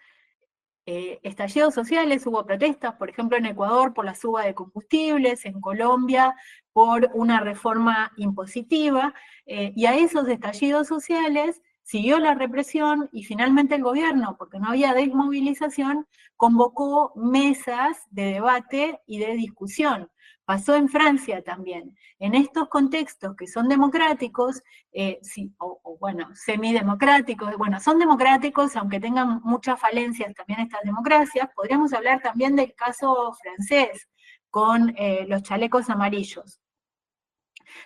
eh, 0.86 1.20
estallidos 1.22 1.74
sociales, 1.74 2.26
hubo 2.26 2.46
protestas, 2.46 2.94
por 2.94 3.10
ejemplo 3.10 3.38
en 3.38 3.46
Ecuador 3.46 3.94
por 3.94 4.06
la 4.06 4.16
suba 4.16 4.46
de 4.46 4.56
combustibles, 4.56 5.44
en 5.44 5.60
Colombia 5.60 6.34
por 6.72 7.10
una 7.14 7.42
reforma 7.42 8.14
impositiva, 8.16 9.14
eh, 9.46 9.74
y 9.76 9.86
a 9.86 9.96
esos 9.96 10.30
estallidos 10.30 10.88
sociales 10.88 11.62
siguió 11.86 12.20
la 12.20 12.34
represión 12.34 13.10
y 13.12 13.24
finalmente 13.24 13.76
el 13.76 13.84
gobierno, 13.84 14.36
porque 14.38 14.60
no 14.60 14.70
había 14.70 14.94
desmovilización, 14.94 16.08
convocó 16.36 17.14
mesas 17.16 17.98
de 18.10 18.34
debate 18.34 19.02
y 19.06 19.20
de 19.20 19.34
discusión. 19.36 20.10
Pasó 20.46 20.76
en 20.76 20.90
Francia 20.90 21.44
también. 21.44 21.96
En 22.18 22.34
estos 22.34 22.70
contextos 22.70 23.36
que 23.36 23.48
son 23.48 23.70
democráticos, 23.70 24.64
eh, 24.94 25.20
o, 25.60 25.98
bueno, 26.00 26.28
semidemocráticos, 26.34 27.56
bueno, 27.58 27.80
son 27.80 28.00
democráticos, 28.00 28.76
aunque 28.76 29.00
tengan 29.00 29.42
muchas 29.44 29.80
falencias 29.80 30.34
también 30.34 30.62
estas 30.62 30.82
democracias, 30.84 31.50
podríamos 31.56 31.94
hablar 31.94 32.20
también 32.22 32.56
del 32.56 32.74
caso 32.74 33.34
francés 33.42 34.10
con 34.50 34.94
eh, 34.98 35.26
los 35.28 35.44
chalecos 35.44 35.90
amarillos. 35.90 36.60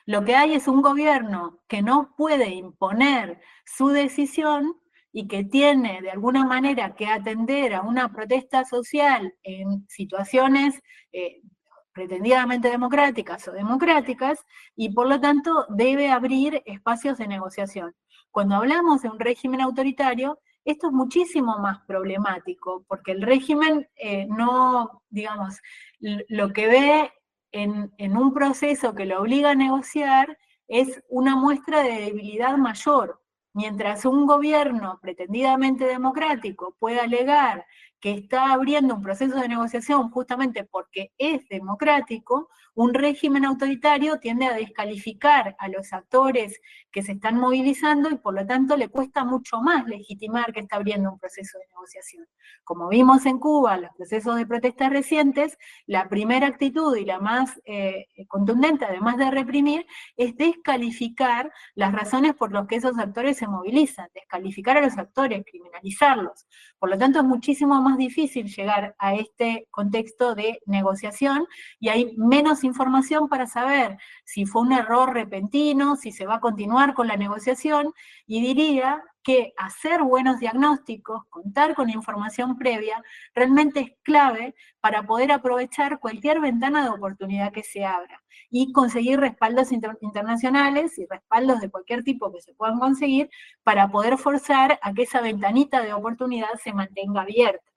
Lo 0.06 0.24
que 0.24 0.36
hay 0.36 0.54
es 0.54 0.68
un 0.68 0.82
gobierno 0.82 1.60
que 1.68 1.82
no 1.82 2.14
puede 2.18 2.50
imponer 2.50 3.40
su 3.66 3.90
decisión 3.90 4.76
y 5.12 5.28
que 5.28 5.44
tiene 5.44 6.02
de 6.02 6.12
alguna 6.12 6.46
manera 6.46 6.96
que 6.96 7.08
atender 7.08 7.74
a 7.74 7.82
una 7.82 8.12
protesta 8.12 8.66
social 8.66 9.34
en 9.44 9.86
situaciones 9.88 10.82
eh, 11.12 11.42
pretendidamente 11.92 12.70
democráticas 12.70 13.48
o 13.48 13.52
democráticas, 13.52 14.46
y 14.76 14.94
por 14.94 15.08
lo 15.08 15.20
tanto 15.20 15.66
debe 15.70 16.10
abrir 16.12 16.62
espacios 16.66 17.18
de 17.18 17.28
negociación. 17.28 17.96
Cuando 18.32 18.56
hablamos 18.56 19.02
de 19.02 19.10
un 19.10 19.20
régimen 19.20 19.60
autoritario, 19.60 20.40
esto 20.64 20.88
es 20.88 20.94
muchísimo 20.94 21.58
más 21.60 21.80
problemático, 21.88 22.86
porque 22.88 23.12
el 23.12 23.22
régimen 23.22 23.90
eh, 23.96 24.28
no, 24.28 25.02
digamos, 25.10 25.60
lo 26.00 26.54
que 26.54 26.68
ve 26.68 27.12
en, 27.52 28.18
un 28.18 28.34
proceso 28.34 28.94
que 28.96 29.06
lo 29.06 29.22
obliga 29.22 29.52
a 29.52 29.56
negociar 29.56 30.38
es 30.68 31.02
una 31.10 31.36
muestra 31.36 31.82
de 31.82 32.02
debilidad 32.02 32.58
mayor. 32.58 33.22
Mientras 33.54 34.06
un 34.06 34.28
gobierno 34.28 35.00
pretendidamente 35.02 35.86
democrático 35.86 36.76
pueda 36.80 37.04
alegar 37.04 37.66
que 38.00 38.12
está 38.12 38.54
abriendo 38.54 38.96
un 38.96 39.02
proceso 39.02 39.36
de 39.36 39.48
negociación 39.48 40.10
justamente 40.10 40.64
porque 40.64 41.12
es 41.18 41.48
democrático, 41.50 42.50
un 42.76 42.94
régimen 42.94 43.44
autoritario 43.46 44.20
tiende 44.20 44.46
a 44.46 44.54
descalificar 44.54 45.56
a 45.60 45.68
los 45.68 45.92
actores 45.92 46.62
que 46.92 47.02
se 47.02 47.14
están 47.14 47.38
movilizando 47.38 48.10
y 48.10 48.16
por 48.16 48.34
lo 48.34 48.46
tanto 48.46 48.78
le 48.78 48.88
cuesta 48.88 49.26
mucho 49.26 49.60
más 49.60 49.86
legitimar 49.86 50.54
que 50.54 50.62
está 50.62 50.78
abriendo 50.78 51.12
un 51.12 51.20
proceso 51.20 51.58
de 51.58 51.68
negociación. 51.68 52.26
Como 52.64 52.88
vimos 52.88 53.26
en 53.26 53.40
Cuba, 53.40 53.78
los 53.78 53.92
procesos 53.98 54.38
de 54.38 54.46
protestas 54.46 54.92
recientes, 54.92 55.58
la 55.88 56.08
primera 56.08 56.48
actitud 56.48 56.96
y 56.96 57.04
la 57.04 57.20
más 57.20 57.60
eh, 57.66 58.08
contundente, 58.28 58.86
además 58.86 59.18
de 59.18 59.32
reprimir, 59.32 59.86
es 60.16 60.38
descalificar 60.38 61.52
las 61.76 61.92
razones 61.92 62.34
por 62.36 62.54
las 62.54 62.68
que 62.68 62.76
esos 62.76 62.98
actores 62.98 63.38
se 63.38 63.48
movilizan, 63.48 64.08
descalificar 64.14 64.78
a 64.78 64.82
los 64.82 64.98
actores, 64.98 65.44
criminalizarlos. 65.50 66.48
Por 66.78 66.90
lo 66.90 66.98
tanto, 66.98 67.20
es 67.20 67.26
muchísimo 67.26 67.82
más 67.82 67.89
difícil 67.98 68.48
llegar 68.48 68.96
a 69.00 69.16
este 69.16 69.68
contexto 69.72 70.36
de 70.36 70.60
negociación 70.66 71.48
y 71.80 71.90
hay 71.90 72.14
menos 72.18 72.64
información 72.64 73.30
para 73.30 73.48
saber 73.48 73.98
si 74.24 74.46
fue 74.46 74.62
un 74.62 74.74
error 74.74 75.14
repentino, 75.14 75.96
si 75.96 76.12
se 76.12 76.26
va 76.26 76.36
a 76.36 76.40
continuar 76.40 76.94
con 76.94 77.08
la 77.08 77.18
negociación, 77.18 77.94
y 78.28 78.42
diría 78.42 79.04
que 79.24 79.54
hacer 79.58 80.02
buenos 80.02 80.40
diagnósticos, 80.40 81.26
contar 81.30 81.76
con 81.76 81.90
información 81.90 82.58
previa, 82.58 83.04
realmente 83.34 83.80
es 83.82 83.92
clave 84.04 84.56
para 84.80 85.04
poder 85.04 85.32
aprovechar 85.32 86.00
cualquier 86.00 86.40
ventana 86.40 86.84
de 86.84 86.90
oportunidad 86.90 87.52
que 87.52 87.64
se 87.64 87.86
abra 87.86 88.22
y 88.50 88.72
conseguir 88.72 89.20
respaldos 89.20 89.72
internacionales 89.72 90.98
y 90.98 91.06
respaldos 91.06 91.60
de 91.60 91.70
cualquier 91.70 92.04
tipo 92.04 92.32
que 92.32 92.42
se 92.42 92.54
puedan 92.54 92.80
conseguir 92.80 93.30
para 93.64 93.90
poder 93.90 94.18
forzar 94.18 94.80
a 94.82 94.94
que 94.94 95.04
esa 95.04 95.22
ventanita 95.22 95.82
de 95.82 95.94
oportunidad 95.94 96.50
se 96.64 96.74
mantenga 96.74 97.22
abierta. 97.22 97.70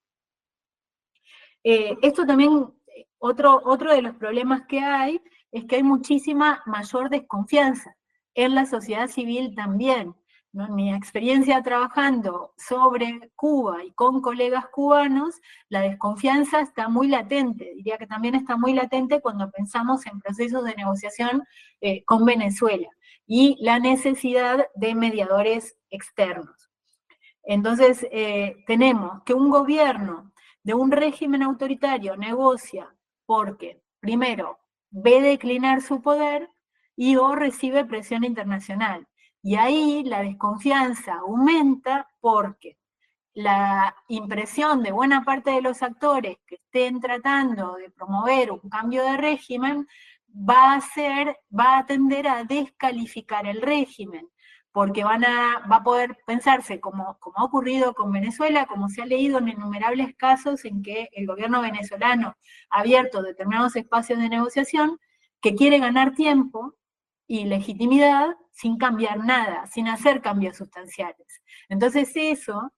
Eh, 1.65 1.97
esto 2.03 2.27
también, 2.27 2.73
otro, 3.19 3.61
otro 3.65 3.93
de 3.93 4.03
los 4.03 4.15
problemas 4.17 4.63
que 4.67 4.81
hay 4.81 5.21
es 5.51 5.65
que 5.65 5.77
hay 5.77 5.83
muchísima 5.83 6.63
mayor 6.67 7.11
desconfianza 7.11 7.95
en 8.35 8.55
la 8.55 8.67
sociedad 8.67 9.09
civil 9.09 9.55
también. 9.55 10.15
mi 10.53 10.93
experiencia 10.93 11.63
trabajando 11.63 12.53
sobre 12.59 13.31
Cuba 13.37 13.85
y 13.85 13.93
con 13.93 14.21
colegas 14.21 14.67
cubanos, 14.67 15.41
la 15.71 15.81
desconfianza 15.81 16.61
está 16.61 16.89
muy 16.89 17.09
latente. 17.09 17.73
Diría 17.77 17.97
que 17.97 18.07
también 18.07 18.35
está 18.35 18.57
muy 18.57 18.75
latente 18.75 19.21
cuando 19.23 19.51
pensamos 19.51 20.05
en 20.07 20.21
procesos 20.21 20.65
de 20.65 20.75
negociación 20.75 21.45
eh, 21.81 22.05
con 22.05 22.25
Venezuela 22.27 22.89
y 23.27 23.57
la 23.61 23.79
necesidad 23.79 24.67
de 24.75 24.95
mediadores 24.95 25.77
externos. 25.91 26.71
Entonces, 27.45 28.07
eh, 28.11 28.57
tenemos 28.67 29.23
que 29.25 29.35
un 29.35 29.51
gobierno 29.51 30.32
de 30.63 30.75
un 30.75 30.91
régimen 30.91 31.43
autoritario 31.43 32.17
negocia 32.17 32.95
porque, 33.27 33.83
primero, 34.01 34.59
ve 34.91 35.21
declinar 35.21 35.83
su 35.83 36.03
poder 36.03 36.51
y 36.97 37.17
o 37.17 37.35
recibe 37.35 37.85
presión 37.85 38.25
internacional. 38.25 39.07
Y 39.43 39.57
ahí 39.57 40.05
la 40.05 40.23
desconfianza 40.23 41.15
aumenta 41.15 42.09
porque 42.21 42.79
la 43.35 43.97
impresión 44.09 44.83
de 44.83 44.93
buena 44.93 45.25
parte 45.25 45.51
de 45.53 45.63
los 45.63 45.83
actores 45.83 46.37
que 46.47 46.57
estén 46.57 47.01
tratando 47.01 47.77
de 47.77 47.91
promover 47.91 48.53
un 48.53 48.69
cambio 48.69 49.03
de 49.05 49.17
régimen 49.17 49.89
va 50.29 50.75
a 50.75 50.81
ser, 50.81 51.39
va 51.59 51.79
a 51.79 51.87
tender 51.87 52.29
a 52.29 52.45
descalificar 52.45 53.47
el 53.47 53.63
régimen, 53.63 54.29
porque 54.73 55.05
van 55.05 55.25
a, 55.25 55.67
va 55.71 55.77
a 55.77 55.83
poder 55.83 56.19
pensarse, 56.27 56.81
como, 56.81 57.19
como 57.21 57.39
ha 57.39 57.45
ocurrido 57.45 57.95
con 57.95 58.11
Venezuela, 58.11 58.67
como 58.67 58.89
se 58.89 59.03
ha 59.03 59.07
leído 59.07 59.39
en 59.39 59.49
innumerables 59.49 60.15
casos 60.17 60.65
en 60.65 60.83
que 60.83 61.09
el 61.13 61.27
gobierno 61.27 61.61
venezolano 61.61 62.37
ha 62.71 62.81
abierto 62.81 63.23
determinados 63.23 63.77
espacios 63.77 64.19
de 64.19 64.31
negociación, 64.31 64.99
que 65.43 65.55
quiere 65.55 65.79
ganar 65.79 66.15
tiempo 66.15 66.75
y 67.27 67.45
legitimidad 67.45 68.37
sin 68.51 68.79
cambiar 68.79 69.19
nada, 69.25 69.67
sin 69.67 69.89
hacer 69.89 70.23
cambios 70.23 70.57
sustanciales. 70.57 71.43
Entonces 71.69 72.11
eso, 72.15 72.73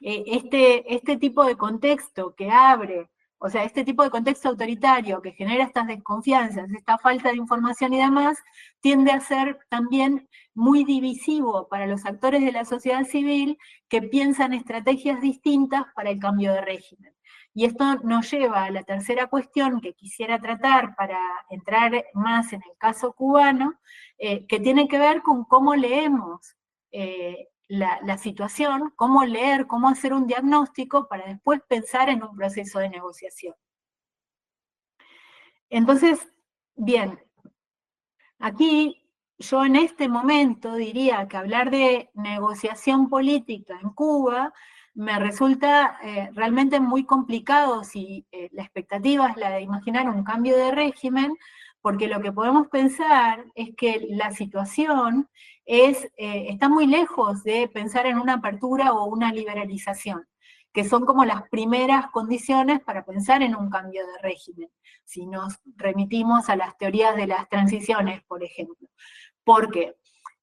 eh, 0.00 0.24
este, 0.26 0.94
este 0.94 1.16
tipo 1.16 1.44
de 1.44 1.56
contexto 1.56 2.34
que 2.34 2.50
abre, 2.50 3.10
o 3.38 3.50
sea, 3.50 3.64
este 3.64 3.84
tipo 3.84 4.02
de 4.02 4.10
contexto 4.10 4.48
autoritario 4.48 5.20
que 5.20 5.32
genera 5.32 5.64
estas 5.64 5.86
desconfianzas, 5.86 6.70
esta 6.70 6.98
falta 6.98 7.30
de 7.30 7.36
información 7.36 7.92
y 7.92 7.98
demás, 7.98 8.38
tiende 8.80 9.12
a 9.12 9.20
ser 9.20 9.58
también 9.68 10.28
muy 10.54 10.84
divisivo 10.84 11.68
para 11.68 11.86
los 11.86 12.06
actores 12.06 12.42
de 12.42 12.52
la 12.52 12.64
sociedad 12.64 13.04
civil 13.04 13.58
que 13.88 14.02
piensan 14.02 14.54
estrategias 14.54 15.20
distintas 15.20 15.84
para 15.94 16.10
el 16.10 16.18
cambio 16.18 16.52
de 16.52 16.62
régimen. 16.62 17.12
Y 17.52 17.64
esto 17.64 17.96
nos 18.04 18.30
lleva 18.30 18.64
a 18.64 18.70
la 18.70 18.82
tercera 18.82 19.28
cuestión 19.28 19.80
que 19.80 19.94
quisiera 19.94 20.38
tratar 20.38 20.94
para 20.94 21.18
entrar 21.50 22.04
más 22.14 22.52
en 22.52 22.62
el 22.62 22.76
caso 22.78 23.12
cubano, 23.12 23.74
eh, 24.18 24.46
que 24.46 24.60
tiene 24.60 24.88
que 24.88 24.98
ver 24.98 25.22
con 25.22 25.44
cómo 25.44 25.74
leemos 25.74 26.56
eh, 26.92 27.48
la, 27.68 28.18
situación, 28.18 28.92
cómo 28.96 29.24
leer, 29.24 29.66
cómo 29.66 29.88
hacer 29.88 30.12
un 30.12 30.26
diagnóstico 30.26 31.08
para 31.08 31.26
después 31.26 31.60
pensar 31.68 32.08
en 32.08 32.22
un 32.22 32.36
proceso 32.36 32.78
de 32.78 32.88
negociación. 32.88 33.54
Entonces, 35.68 36.28
bien, 36.76 37.18
aquí 38.38 39.02
yo 39.38 39.64
en 39.64 39.76
este 39.76 40.08
momento 40.08 40.74
diría 40.74 41.26
que 41.28 41.36
hablar 41.36 41.70
de 41.70 42.10
negociación 42.14 43.08
política 43.08 43.78
en 43.82 43.90
Cuba 43.90 44.52
me 44.94 45.18
resulta 45.18 45.98
eh, 46.02 46.30
realmente 46.32 46.80
muy 46.80 47.04
complicado 47.04 47.84
si 47.84 48.26
eh, 48.32 48.48
la 48.52 48.62
expectativa 48.62 49.28
es 49.28 49.36
la 49.36 49.50
de 49.50 49.60
imaginar 49.60 50.08
un 50.08 50.24
cambio 50.24 50.56
de 50.56 50.70
régimen, 50.70 51.36
porque 51.86 52.08
lo 52.08 52.20
que 52.20 52.32
podemos 52.32 52.66
pensar 52.66 53.44
es 53.54 53.76
que 53.76 54.08
la 54.10 54.32
situación 54.32 55.30
es, 55.64 56.02
eh, 56.16 56.46
está 56.48 56.68
muy 56.68 56.88
lejos 56.88 57.44
de 57.44 57.68
pensar 57.68 58.06
en 58.06 58.18
una 58.18 58.32
apertura 58.32 58.92
o 58.92 59.04
una 59.04 59.32
liberalización, 59.32 60.26
que 60.72 60.82
son 60.82 61.06
como 61.06 61.24
las 61.24 61.48
primeras 61.48 62.10
condiciones 62.10 62.80
para 62.80 63.04
pensar 63.04 63.40
en 63.44 63.54
un 63.54 63.70
cambio 63.70 64.04
de 64.04 64.18
régimen, 64.20 64.68
si 65.04 65.28
nos 65.28 65.60
remitimos 65.76 66.48
a 66.48 66.56
las 66.56 66.76
teorías 66.76 67.14
de 67.14 67.28
las 67.28 67.48
transiciones, 67.48 68.20
por 68.24 68.42
ejemplo. 68.42 68.88
Porque 69.44 69.94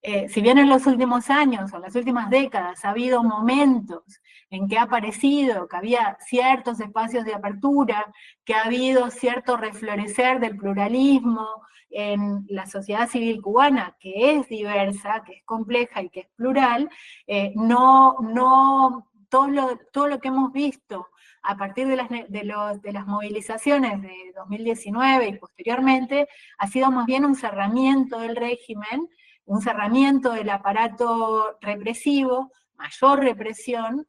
eh, 0.06 0.28
si 0.28 0.42
bien 0.42 0.58
en 0.58 0.68
los 0.68 0.86
últimos 0.86 1.30
años 1.30 1.72
o 1.72 1.78
en 1.78 1.84
las 1.84 1.96
últimas 1.96 2.30
décadas 2.30 2.84
ha 2.84 2.90
habido 2.90 3.24
momentos 3.24 4.04
en 4.50 4.68
que 4.68 4.78
ha 4.78 4.86
parecido 4.88 5.70
que 5.70 5.78
había 5.78 6.18
ciertos 6.20 6.82
espacios 6.82 7.24
de 7.24 7.34
apertura, 7.34 8.14
que 8.44 8.54
ha 8.54 8.64
habido 8.64 9.10
cierto 9.10 9.56
reflorecer 9.56 10.42
del 10.42 10.58
pluralismo 10.58 11.48
en 11.90 12.46
la 12.50 12.66
sociedad 12.66 13.08
civil 13.08 13.42
cubana, 13.42 13.96
que 13.98 14.36
es 14.36 14.50
diversa, 14.50 15.24
que 15.26 15.34
es 15.38 15.44
compleja 15.46 16.02
y 16.04 16.10
que 16.10 16.22
es 16.22 16.28
plural, 16.36 16.90
eh, 17.26 17.54
no, 17.56 18.18
no 18.20 19.10
todo 19.30 19.48
lo, 19.48 19.80
todo 19.94 20.08
lo 20.08 20.20
que 20.20 20.28
hemos 20.28 20.52
visto 20.52 21.08
a 21.44 21.56
partir 21.56 21.88
de 21.88 21.96
las, 21.96 22.10
de, 22.10 22.26
de 22.28 22.94
las 22.94 23.08
movilizaciones 23.08 24.02
de 24.02 24.34
2019 24.36 25.28
y 25.30 25.38
posteriormente, 25.38 26.28
ha 26.58 26.68
sido 26.68 26.92
más 26.92 27.06
bien 27.06 27.24
un 27.24 27.36
cerramiento 27.36 28.20
del 28.20 28.36
régimen 28.36 29.10
un 29.46 29.62
cerramiento 29.62 30.32
del 30.32 30.50
aparato 30.50 31.58
represivo, 31.62 32.52
mayor 32.76 33.20
represión, 33.20 34.08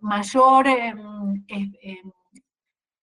mayor 0.00 0.66
em, 0.66 1.44
em, 1.48 2.12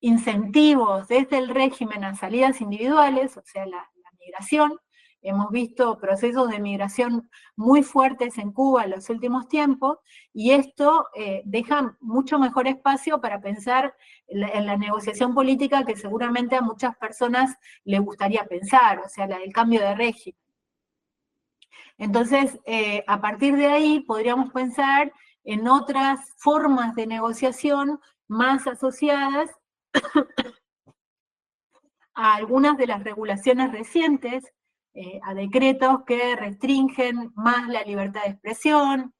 incentivos 0.02 1.08
desde 1.08 1.38
el 1.38 1.50
régimen 1.50 2.04
a 2.04 2.16
salidas 2.16 2.62
individuales, 2.62 3.38
o 3.38 3.42
sea, 3.44 3.66
la, 3.66 3.90
migración. 4.20 4.80
Hemos 5.22 5.52
visto 5.52 6.00
procesos 6.00 6.50
de 6.50 6.60
migración 6.60 7.30
muy 7.56 7.84
fuertes 7.84 8.40
en 8.40 8.52
Cuba 8.52 8.86
en 8.86 8.92
los 8.92 9.10
últimos 9.12 9.48
tiempos, 9.48 10.00
y 10.34 10.52
esto 10.52 11.08
eh, 11.16 11.44
deja 11.46 11.96
mucho 12.00 12.40
mejor 12.40 12.68
espacio 12.68 13.22
para 13.22 13.40
pensar 13.40 13.96
en 14.28 14.66
la, 14.66 14.78
negociación 14.78 15.36
política 15.36 15.84
que 15.86 15.96
seguramente 15.96 16.56
a 16.56 16.62
muchas 16.62 16.96
personas 16.98 17.56
le 17.84 18.00
gustaría 18.00 18.46
pensar, 18.46 19.00
o 19.00 19.10
sea, 19.10 19.28
la 19.28 19.38
del 19.38 19.54
cambio 19.54 19.82
de 19.82 19.96
régimen. 19.96 20.44
Entonces, 21.98 22.60
eh, 22.66 23.04
a 23.08 23.22
partir 23.22 23.56
de 23.56 23.68
ahí 23.68 24.00
podríamos 24.02 24.52
pensar 24.52 25.14
en 25.44 25.68
otras 25.68 26.34
formas 26.38 26.96
de 26.96 27.08
negociación 27.08 28.00
más 28.28 28.68
asociadas 28.68 29.50
a 32.16 32.36
algunas 32.36 32.78
de 32.78 32.88
las 32.88 33.04
regulaciones 33.04 33.72
recientes, 33.72 34.52
eh, 34.94 35.20
a 35.24 35.34
decretos 35.34 36.04
que 36.06 36.36
restringen 36.36 37.32
más 37.36 37.68
la 37.68 37.84
libertad 37.84 38.24
de 38.24 38.32
expresión, 38.32 39.14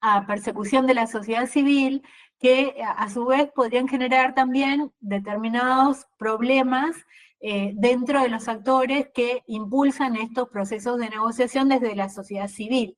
a 0.00 0.26
persecución 0.26 0.86
de 0.86 0.94
la 0.94 1.06
sociedad 1.06 1.46
civil, 1.46 2.02
que 2.38 2.82
a 2.84 3.08
su 3.08 3.24
vez 3.24 3.52
podrían 3.52 3.86
generar 3.86 4.34
también 4.34 4.92
determinados 4.98 6.06
problemas 6.18 6.96
eh, 7.44 7.72
dentro 7.74 8.22
de 8.22 8.28
los 8.28 8.46
actores 8.46 9.08
que 9.12 9.42
impulsan 9.48 10.14
estos 10.14 10.48
procesos 10.48 10.96
de 10.98 11.10
negociación 11.10 11.68
desde 11.68 11.96
la 11.96 12.08
sociedad 12.08 12.46
civil. 12.46 12.96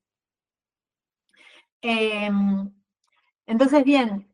Em, 1.80 2.70
entonces, 3.46 3.84
bien, 3.84 4.28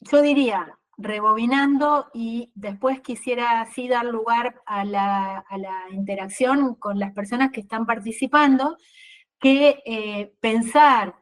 yo 0.00 0.22
diría, 0.22 0.78
rebobinando 0.98 2.10
y 2.14 2.52
después 2.54 3.00
quisiera 3.00 3.60
así 3.62 3.88
dar 3.88 4.04
lugar 4.04 4.62
a 4.66 4.84
la, 4.84 5.44
interacción 5.90 6.76
con 6.76 7.00
las 7.00 7.12
personas 7.12 7.50
que 7.50 7.60
están 7.60 7.86
participando, 7.86 8.76
que 9.40 9.82
eh, 9.84 10.32
pensar 10.40 11.16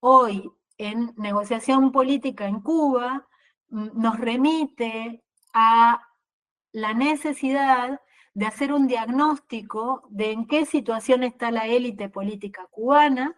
hoy 0.00 0.50
en 0.76 1.14
negociación 1.16 1.92
política 1.92 2.48
en 2.48 2.60
Cuba 2.62 3.28
mm, 3.68 4.00
nos 4.00 4.18
remite 4.18 5.22
a 5.54 6.02
la 6.76 6.92
necesidad 6.92 8.02
de 8.34 8.44
hacer 8.44 8.70
un 8.70 8.86
diagnóstico 8.86 10.02
de 10.10 10.32
en 10.32 10.46
qué 10.46 10.66
situación 10.66 11.22
está 11.22 11.50
la 11.50 11.66
élite 11.66 12.10
política 12.10 12.66
cubana, 12.70 13.34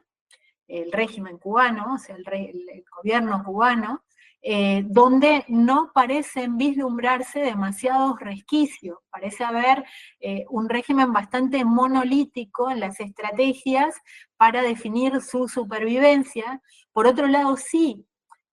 el 0.66 0.90
régimen 0.90 1.38
cubano, 1.38 1.94
o 1.94 1.98
sea, 1.98 2.16
el, 2.16 2.84
gobierno 2.96 3.44
cubano, 3.44 4.02
eh, 4.42 4.82
donde 4.88 5.44
no 5.46 5.92
parecen 5.94 6.56
vislumbrarse 6.56 7.38
demasiados 7.38 8.18
resquicios, 8.18 8.98
parece 9.08 9.44
haber 9.44 9.84
eh, 10.18 10.44
un 10.50 10.68
régimen 10.68 11.12
bastante 11.12 11.64
monolítico 11.64 12.72
en 12.72 12.80
las 12.80 12.98
estrategias 12.98 13.94
para 14.36 14.62
definir 14.62 15.20
su 15.20 15.46
supervivencia. 15.46 16.60
Por 16.92 17.06
otro 17.06 17.28
lado, 17.28 17.56
sí 17.56 18.04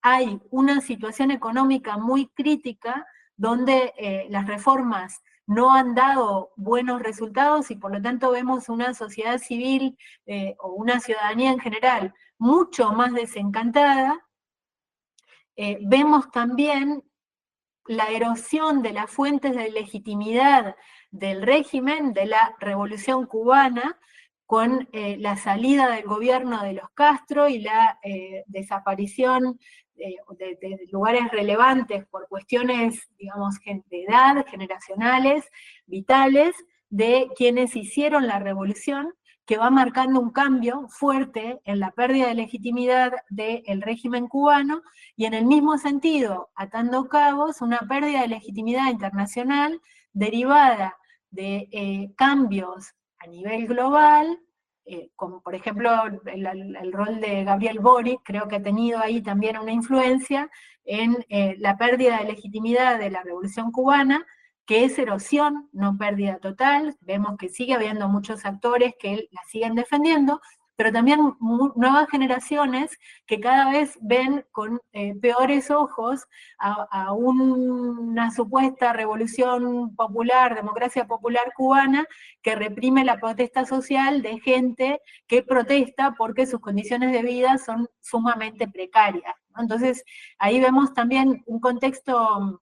hay 0.03 0.39
una 0.51 0.79
situación 0.81 1.31
económica 1.31 1.97
muy 1.97 2.27
crítica 2.27 3.07
donde 3.37 3.93
eh, 3.97 4.27
las 4.29 4.47
reformas 4.47 5.21
no 5.47 5.73
han 5.73 5.93
dado 5.93 6.51
buenos 6.55 7.01
resultados 7.01 7.69
y 7.69 7.75
por 7.75 7.93
lo 7.93 8.01
tanto 8.01 8.31
vemos 8.31 8.69
una 8.69 8.93
sociedad 8.93 9.37
civil 9.37 9.97
eh, 10.25 10.55
o 10.59 10.73
una 10.73 10.99
ciudadanía 10.99 11.51
en 11.51 11.59
general 11.59 12.13
mucho 12.37 12.91
más 12.93 13.13
desencantada, 13.13 14.25
eh, 15.55 15.77
vemos 15.81 16.31
también 16.31 17.03
la 17.87 18.07
erosión 18.09 18.81
de 18.81 18.93
las 18.93 19.11
fuentes 19.11 19.55
de 19.55 19.71
legitimidad 19.71 20.75
del 21.11 21.43
régimen, 21.43 22.13
de 22.13 22.25
la 22.25 22.55
revolución 22.59 23.27
cubana, 23.27 23.99
con 24.47 24.87
la 24.91 25.37
salida 25.37 25.89
del 25.89 26.03
gobierno 26.03 26.61
de 26.61 26.73
los 26.73 26.91
Castro 26.91 27.47
y 27.47 27.61
la 27.61 27.99
eh, 29.97 30.15
de, 30.37 30.79
lugares 30.91 31.31
relevantes 31.31 32.05
por 32.07 32.27
cuestiones, 32.27 33.09
digamos, 33.17 33.55
de 33.65 34.03
edad, 34.03 34.45
generacionales, 34.47 35.45
vitales, 35.85 36.55
de 36.89 37.29
quienes 37.35 37.75
hicieron 37.75 38.27
la 38.27 38.39
revolución, 38.39 39.13
que 39.45 39.57
va 39.57 39.69
marcando 39.69 40.19
un 40.19 40.31
cambio 40.31 40.87
fuerte 40.89 41.61
en 41.65 41.79
la 41.79 41.91
pérdida 41.91 42.27
de 42.27 42.35
legitimidad 42.35 43.13
del 43.29 43.81
régimen 43.81 44.27
cubano 44.27 44.81
y 45.15 45.25
en 45.25 45.33
el 45.33 45.45
mismo 45.45 45.77
sentido, 45.77 46.49
atando 46.55 47.07
cabos, 47.07 47.61
una 47.61 47.79
pérdida 47.79 48.21
de 48.21 48.27
legitimidad 48.27 48.89
internacional 48.89 49.79
derivada 50.13 50.97
de 51.29 51.67
eh, 51.71 52.11
cambios 52.15 52.93
a 53.19 53.27
nivel 53.27 53.67
global, 53.67 54.39
eh, 54.85 55.09
como 55.15 55.41
por 55.41 55.55
ejemplo 55.55 55.89
el, 56.25 56.93
rol 56.93 57.19
de 57.19 57.43
Gabriel 57.43 57.79
Boric, 57.79 58.21
creo 58.23 58.47
que 58.47 58.57
ha 58.57 58.61
tenido 58.61 58.99
ahí 58.99 59.21
también 59.21 59.57
una 59.57 59.71
influencia 59.71 60.49
en 60.83 61.25
eh, 61.29 61.55
la 61.57 61.75
pérdida 61.75 62.19
de 62.19 62.25
legitimidad 62.25 62.99
de 62.99 63.09
la 63.09 63.23
revolución 63.23 63.71
cubana, 63.71 64.25
que 64.67 64.83
es 64.83 64.97
erosión, 64.99 65.69
no 65.71 65.97
pérdida 65.97 66.37
total. 66.37 66.95
Vemos 67.01 67.35
que 67.37 67.49
sigue 67.49 67.73
habiendo 67.73 68.07
muchos 68.09 68.45
actores 68.45 68.93
que 68.99 69.27
la 69.31 69.41
siguen 69.47 69.73
defendiendo, 69.73 70.39
pero 70.75 70.91
también 70.91 71.19
nuevas 71.75 72.09
generaciones 72.09 72.97
que 73.25 73.39
cada 73.39 73.71
vez 73.71 73.97
ven 74.01 74.45
con 74.51 74.81
eh, 74.93 75.15
peores 75.15 75.71
ojos 75.71 76.27
a, 76.59 77.13
una 77.13 78.31
supuesta 78.31 78.93
revolución 78.93 79.95
popular, 79.95 80.55
democracia 80.55 81.05
popular 81.07 81.53
cubana, 81.55 82.05
que 82.41 82.55
reprime 82.55 83.05
la 83.05 83.19
protesta 83.19 83.65
social 83.65 84.21
de 84.21 84.39
gente 84.39 85.01
que 85.27 85.43
protesta 85.43 86.15
porque 86.17 86.45
sus 86.45 86.59
condiciones 86.59 87.11
de 87.11 87.21
vida 87.21 87.57
son 87.57 87.87
sumamente 88.01 88.67
precarias. 88.67 89.33
Entonces, 89.57 90.03
ahí 90.37 90.59
vemos 90.59 90.93
también 90.93 91.43
un 91.45 91.59
contexto 91.59 92.61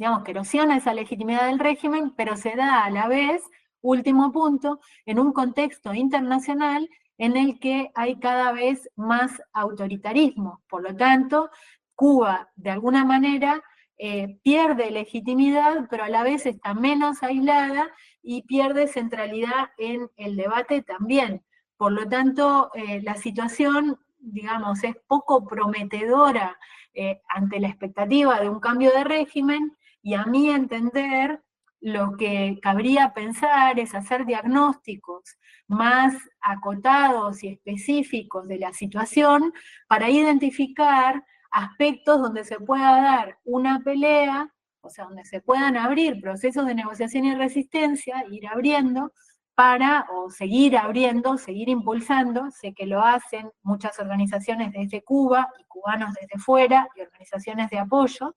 digamos, 0.00 0.24
que 0.24 0.30
erosiona 0.30 0.78
esa 0.78 0.94
legitimidad 0.94 1.46
del 1.46 1.58
régimen, 1.58 2.14
pero 2.16 2.34
se 2.34 2.56
da 2.56 2.84
a 2.84 2.90
la 2.90 3.06
vez, 3.06 3.42
último 3.82 4.32
punto, 4.32 4.80
en 5.04 5.18
un 5.18 5.34
contexto 5.34 5.92
internacional 5.92 6.88
en 7.20 7.36
el 7.36 7.60
que 7.60 7.90
hay 7.94 8.18
cada 8.18 8.50
vez 8.50 8.88
más 8.96 9.42
autoritarismo. 9.52 10.62
Por 10.70 10.82
lo 10.82 10.96
tanto, 10.96 11.50
Cuba, 11.94 12.48
de 12.56 12.70
alguna 12.70 13.04
manera, 13.04 13.62
eh, 13.98 14.38
pierde 14.42 14.90
legitimidad, 14.90 15.86
pero 15.90 16.04
a 16.04 16.08
la 16.08 16.22
vez 16.22 16.46
está 16.46 16.72
menos 16.72 17.22
aislada 17.22 17.90
y 18.22 18.44
pierde 18.44 18.88
centralidad 18.88 19.68
en 19.76 20.08
el 20.16 20.34
debate 20.34 20.80
también. 20.80 21.44
Por 21.76 21.92
lo 21.92 22.08
tanto, 22.08 22.70
eh, 22.72 23.02
la 23.02 23.16
situación, 23.16 24.00
digamos, 24.18 24.82
es 24.82 24.96
poco 25.06 25.46
prometedora 25.46 26.58
eh, 26.94 27.20
ante 27.28 27.60
la 27.60 27.68
expectativa 27.68 28.40
de 28.40 28.48
un 28.48 28.60
cambio 28.60 28.92
de 28.92 29.04
régimen, 29.04 29.76
y 30.02 30.14
a 30.14 30.24
mi 30.24 30.48
entender, 30.48 31.42
lo 31.80 32.16
que 32.16 32.58
cabría 32.62 33.14
pensar 33.14 33.78
es 33.78 33.94
hacer 33.94 34.26
diagnósticos 34.26 35.38
más 35.66 36.14
acotados 36.40 37.42
y 37.42 37.48
específicos 37.48 38.48
de 38.48 38.58
la 38.58 38.72
situación 38.72 39.52
para 39.88 40.10
identificar 40.10 41.24
aspectos 41.50 42.20
donde 42.20 42.44
se 42.44 42.58
pueda 42.58 43.00
dar 43.00 43.38
una 43.44 43.80
pelea, 43.80 44.52
o 44.82 44.90
sea, 44.90 45.04
donde 45.04 45.24
se 45.24 45.40
puedan 45.40 45.76
abrir 45.76 46.20
procesos 46.20 46.66
de 46.66 46.74
negociación 46.74 47.24
y 47.24 47.34
resistencia, 47.34 48.24
ir 48.30 48.46
abriendo 48.46 49.12
para, 49.54 50.06
o 50.10 50.30
seguir 50.30 50.76
abriendo, 50.76 51.36
seguir 51.36 51.68
impulsando, 51.68 52.50
sé 52.50 52.72
que 52.72 52.86
lo 52.86 53.02
hacen 53.02 53.50
muchas 53.62 53.98
organizaciones 53.98 54.72
desde 54.72 55.02
Cuba 55.02 55.48
y 55.58 55.64
cubanos 55.64 56.14
desde 56.14 56.38
fuera 56.38 56.88
y 56.96 57.02
organizaciones 57.02 57.68
de 57.70 57.78
apoyo, 57.78 58.36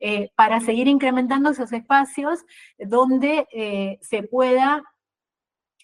eh, 0.00 0.30
para 0.36 0.60
seguir 0.60 0.86
incrementando 0.86 1.50
esos 1.50 1.72
espacios 1.72 2.44
donde 2.78 3.46
eh, 3.52 3.98
se 4.02 4.22
pueda 4.22 4.82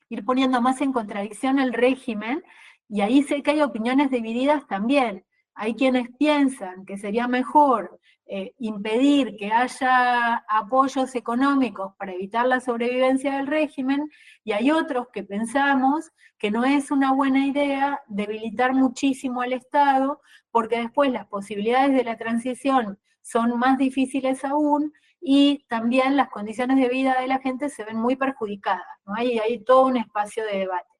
ir 0.08 0.24
poniendo 0.24 0.60
más 0.60 0.80
en 0.80 0.92
contradicción 0.92 1.58
el 1.58 1.72
régimen, 1.72 2.42
y 2.88 3.00
ahí 3.00 3.22
sé 3.22 3.42
que 3.42 3.52
hay 3.52 3.62
opiniones 3.62 4.10
divididas 4.10 4.66
también. 4.66 5.24
Hay 5.54 5.74
quienes 5.74 6.08
piensan 6.18 6.84
que 6.84 6.98
sería 6.98 7.26
mejor 7.28 7.98
eh, 8.26 8.54
impedir 8.58 9.36
que 9.36 9.52
haya 9.52 10.36
apoyos 10.48 11.14
económicos 11.14 11.94
para 11.98 12.12
evitar 12.12 12.46
la 12.46 12.60
sobrevivencia 12.60 13.36
del 13.36 13.46
régimen, 13.46 14.10
y 14.44 14.52
hay 14.52 14.70
otros 14.70 15.08
que 15.12 15.22
pensamos 15.22 16.10
que 16.38 16.50
no 16.50 16.64
es 16.64 16.90
una 16.90 17.12
buena 17.12 17.46
idea 17.46 18.00
debilitar 18.06 18.74
muchísimo 18.74 19.42
al 19.42 19.52
Estado, 19.52 20.20
porque 20.50 20.78
después 20.78 21.10
las 21.12 21.26
posibilidades 21.26 21.94
de 21.94 22.04
la 22.04 22.16
transición 22.16 22.98
son 23.22 23.58
más 23.58 23.78
difíciles 23.78 24.44
aún 24.44 24.92
y 25.20 25.64
también 25.68 26.16
las 26.16 26.28
condiciones 26.28 26.76
de 26.76 26.88
vida 26.88 27.18
de 27.20 27.28
la 27.28 27.38
gente 27.38 27.70
se 27.70 27.84
ven 27.84 27.96
muy 27.96 28.16
perjudicadas. 28.16 28.84
¿no? 29.06 29.14
Hay, 29.16 29.38
hay 29.38 29.64
todo 29.64 29.86
un 29.86 29.96
espacio 29.96 30.44
de 30.44 30.58
debate. 30.58 30.93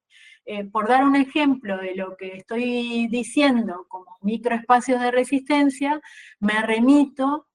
Eh, 0.47 0.65
por 0.65 0.89
dar 0.89 1.05
un 1.05 1.17
ejemplo 1.17 1.79
de 1.79 1.95
lo 1.95 2.17
que 2.17 2.37
estoy 2.37 3.09
diciendo 3.09 3.87
como 3.89 4.17
microespacios 4.21 5.01
de 5.01 5.11
resistencia, 5.11 6.01
me 6.39 6.61
remito 6.61 7.47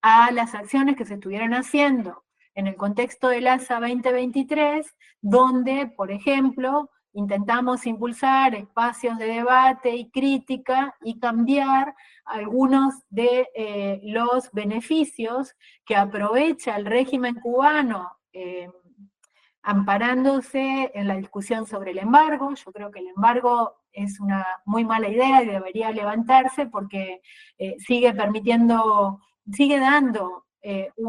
a 0.00 0.30
las 0.30 0.54
acciones 0.54 0.96
que 0.96 1.04
se 1.04 1.14
estuvieron 1.14 1.52
haciendo 1.52 2.24
en 2.54 2.66
el 2.66 2.76
contexto 2.76 3.28
del 3.28 3.46
ASA 3.46 3.80
2023, 3.80 4.86
donde, 5.20 5.86
por 5.88 6.10
ejemplo, 6.10 6.90
intentamos 7.12 7.86
impulsar 7.86 8.54
espacios 8.54 9.18
de 9.18 9.26
debate 9.26 9.94
y 9.94 10.10
crítica 10.10 10.96
y 11.02 11.18
cambiar 11.18 11.94
algunos 12.24 12.94
de 13.10 13.48
eh, 13.54 14.00
los 14.04 14.50
beneficios 14.52 15.54
que 15.84 15.96
aprovecha 15.96 16.76
el 16.76 16.86
régimen 16.86 17.34
cubano 17.34 18.10
eh, 18.32 18.68
amparándose 19.68 20.90
en 20.94 21.06
la 21.08 21.16
discusión 21.16 21.66
sobre 21.66 21.90
el 21.90 21.98
embargo. 21.98 22.54
Yo 22.54 22.72
creo 22.72 22.90
que 22.90 23.00
el 23.00 23.08
embargo 23.08 23.76
es 23.92 24.18
una 24.18 24.46
muy 24.64 24.82
mala 24.82 25.08
idea 25.08 25.42
y 25.42 25.46
debería 25.46 25.90
levantarse 25.90 26.64
porque 26.64 27.20
eh, 27.58 27.76
sigue 27.78 28.14
permitiendo, 28.14 29.20
sigue 29.52 29.78
dando 29.78 30.46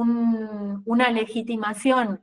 una 0.06 1.10
legitimación 1.10 2.22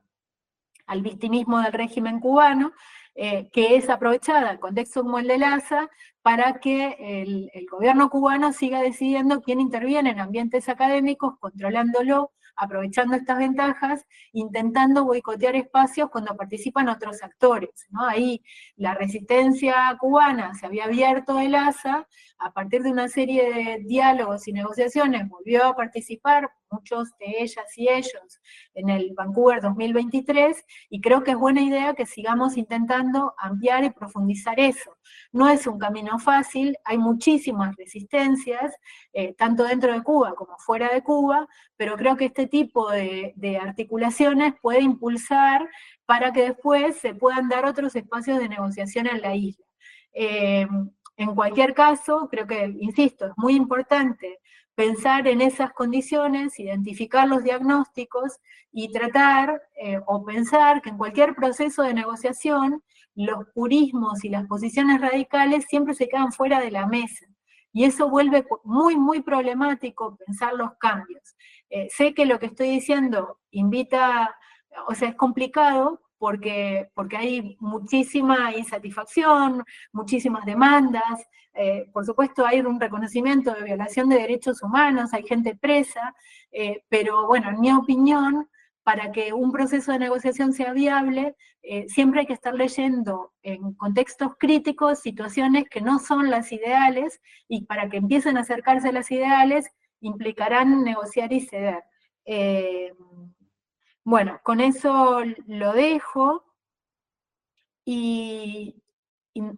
al 0.87 1.03
victimismo 1.03 1.61
del 1.61 1.73
régimen 1.73 2.21
cubano, 2.21 2.73
eh, 3.15 3.49
que 3.51 3.77
es 3.77 3.89
aprovechada 3.89 4.53
en 4.53 4.59
contexto 4.59 5.03
como 5.03 5.19
el 5.19 5.27
de 5.29 5.39
LASA 5.39 5.89
para 6.21 6.61
que 6.61 6.97
el, 6.99 7.67
gobierno 7.71 8.11
cubano 8.11 8.53
siga 8.53 8.83
decidiendo 8.83 9.41
quién 9.41 9.61
interviene 9.61 10.11
en 10.11 10.21
ambientes 10.21 10.69
académicos, 10.69 11.39
controlándolo 11.39 12.33
aprovechando 12.57 13.15
estas 13.15 13.39
ventajas, 13.39 14.07
intentando 14.33 15.05
boicotear 15.05 15.57
espacios 15.57 16.11
cuando 16.11 16.37
participan 16.37 16.89
otros 16.89 17.23
actores. 17.23 17.87
¿no? 17.91 18.07
Ahí 18.07 18.43
la 18.77 18.95
resistencia 18.95 19.97
cubana 19.99 20.55
se 20.55 20.67
había 20.67 20.85
abierto 20.85 21.39
el 21.39 21.55
ASA, 21.55 22.09
a 22.39 22.53
partir 22.53 22.83
de 22.83 22.91
una 22.91 23.09
serie 23.09 23.53
de 23.53 23.79
diálogos 23.85 24.47
y 24.49 24.53
negociaciones 24.53 25.29
volvió 25.29 25.65
a 25.65 25.77
participar, 25.77 26.51
muchos 26.77 27.17
de 27.19 27.43
ellas 27.43 27.67
y 27.77 27.89
ellos, 27.89 28.41
en 28.75 28.91
el 28.91 29.13
Vancouver 29.15 29.61
2023, 29.63 30.65
y 30.91 31.01
creo 31.01 31.23
que 31.25 31.33
es 31.33 31.37
buena 31.37 31.63
idea 31.63 31.95
que 31.95 32.07
sigamos 32.07 32.57
intentando 32.57 33.35
ampliar 33.39 33.85
y 33.85 33.91
profundizar 33.91 34.61
eso. 34.61 34.97
No 35.33 35.49
es 35.49 35.67
un 35.67 35.79
camino 35.79 36.19
fácil, 36.19 36.77
hay 36.85 36.99
muchísimas 36.99 37.75
resistencias, 37.77 38.75
eh, 39.13 39.35
tanto 39.35 39.65
dentro 39.65 39.93
de 39.93 40.03
Cuba 40.03 40.35
como 40.35 40.57
fuera 40.59 40.89
de 40.93 41.03
Cuba, 41.03 41.49
pero 41.77 41.97
creo 41.97 42.17
que 42.17 42.27
este 42.27 42.47
tipo 42.47 42.91
de, 42.91 43.35
articulaciones 43.61 44.55
puede 44.61 44.81
impulsar 44.81 45.69
para 46.05 46.33
que 46.33 46.43
después 46.43 46.97
se 46.97 47.15
puedan 47.15 47.49
dar 47.49 47.65
otros 47.65 47.97
espacios 47.97 48.39
de 48.39 48.49
negociación 48.49 49.07
en 49.07 49.23
la 49.23 49.35
isla. 49.35 49.65
Eh, 50.13 50.67
en 51.17 51.35
cualquier 51.35 51.73
caso, 51.73 52.29
creo 52.31 52.47
que, 52.47 52.67
insisto, 52.79 53.27
es 53.27 53.33
muy 53.37 53.55
importante 53.55 54.39
pensar 54.77 55.27
en 55.27 55.41
esas 55.41 55.73
condiciones, 55.73 56.61
identificar 56.61 57.27
los 57.27 57.43
diagnósticos 57.43 58.39
y 58.71 58.93
tratar 58.93 59.63
eh, 59.75 60.01
o 60.07 60.23
pensar 60.25 60.83
que 60.83 60.91
en 60.91 60.99
cualquier 60.99 61.35
proceso 61.35 61.83
de 61.83 61.95
negociación 61.95 62.83
los 63.15 63.49
purismos 63.55 64.23
y 64.23 64.29
las 64.29 64.47
posiciones 64.47 65.01
radicales 65.01 65.65
siempre 65.69 65.95
se 65.95 66.09
quedan 66.09 66.31
fuera 66.31 66.61
de 66.61 66.71
la 66.71 66.87
mesa. 66.87 67.27
Y 67.73 67.85
eso 67.85 68.11
vuelve 68.11 68.47
muy, 68.65 68.97
muy 68.97 69.23
problemático 69.23 70.17
pensar 70.17 70.53
los 70.53 70.75
cambios. 70.79 71.37
Eh, 71.71 71.89
sé 71.91 72.13
que 72.13 72.27
lo 72.27 72.39
que 72.39 72.47
estoy 72.47 72.69
diciendo 72.69 73.41
invita, 73.51 74.37
o 74.89 74.95
sea, 74.95 75.09
es 75.09 75.17
complicado 75.17 76.03
porque, 76.19 76.89
porque 76.95 77.17
hay 77.17 77.57
muchísima 77.61 78.55
insatisfacción, 78.57 79.65
muchísimas 79.93 80.45
demandas, 80.45 81.27
eh, 81.59 81.89
por 81.93 82.05
supuesto 82.05 82.47
hay 82.47 82.61
un 82.61 82.79
reconocimiento 82.79 83.55
de 83.55 83.65
violación 83.65 84.11
de 84.11 84.17
derechos 84.17 84.63
humanos, 84.63 85.15
hay 85.15 85.23
gente 85.27 85.57
presa, 85.57 86.15
eh, 86.53 86.83
pero 86.89 87.27
bueno, 87.27 87.49
en 87.49 87.61
mi 87.61 87.73
opinión, 87.73 88.49
para 88.83 89.11
que 89.11 89.33
un 89.33 89.51
proceso 89.51 89.91
de 89.91 89.99
negociación 89.99 90.53
sea 90.53 90.73
viable, 90.73 91.35
eh, 91.63 91.87
siempre 91.89 92.21
hay 92.21 92.27
que 92.27 92.35
estar 92.35 92.55
leyendo 92.55 93.33
en 93.43 93.73
contextos 93.75 94.33
críticos 94.39 95.01
situaciones 95.01 95.65
que 95.69 95.81
no 95.81 95.99
son 95.99 96.31
las 96.31 96.53
ideales 96.53 97.21
y 97.49 97.65
para 97.65 97.89
que 97.89 97.97
empiecen 97.97 98.37
a 98.37 98.41
acercarse 98.41 98.91
a 98.91 98.93
las 98.93 99.11
ideales 99.11 99.67
implicarán 100.01 100.85
negociar 100.85 101.33
y 101.33 101.41
ceder. 101.41 101.83
Bueno, 104.07 104.39
con 104.45 104.61
eso 104.61 105.21
lo 105.49 105.73
dejo 105.73 106.45
y, 107.85 108.81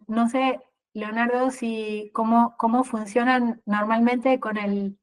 no 0.06 0.30
sé, 0.30 0.58
Leonardo, 0.94 1.50
si 1.50 2.10
cómo, 2.14 2.56
cómo 2.56 2.82
funcionan 2.82 3.60
normalmente 3.66 4.40
con 4.40 4.56
el 4.56 4.98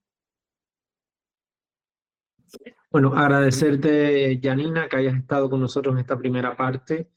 bueno, 2.89 3.13
agradecerte, 3.13 4.39
Janina, 4.41 4.87
que 4.87 4.95
hayas 4.97 5.15
estado 5.15 5.47
con 5.49 5.59
nosotros 5.59 5.93
en 5.93 5.99
esta 5.99 6.17
primera 6.17 6.55
parte. 6.55 7.11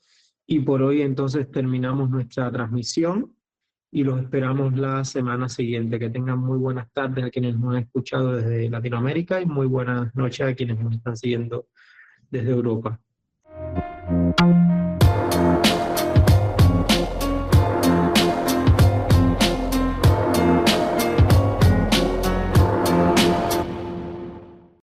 Y 0.45 0.61
por 0.61 0.83
hoy 0.83 1.01
entonces 1.03 1.51
terminamos 1.51 2.11
nuestra 2.11 2.51
transmisión 2.51 3.35
y 3.91 4.03
los 4.03 4.21
esperamos 4.21 4.77
la 4.77 5.03
semana 5.05 5.49
siguiente. 5.49 5.99
Que 5.99 6.11
tengan 6.11 6.41
muy 6.41 6.59
buenas 6.59 6.93
tardes 6.93 7.25
a 7.25 7.31
quienes 7.31 7.57
nos 7.57 7.75
han 7.75 7.85
escuchado 7.85 8.33
desde 8.33 8.69
Latinoamérica 8.69 9.41
y 9.41 9.47
muy 9.47 9.67
buenas 9.67 10.15
noches 10.15 10.47
a 10.47 10.55
quienes 10.55 10.79
nos 10.81 10.95
están 10.95 11.17
siguiendo 11.17 11.69
desde 12.31 12.51
Europa. 12.51 12.99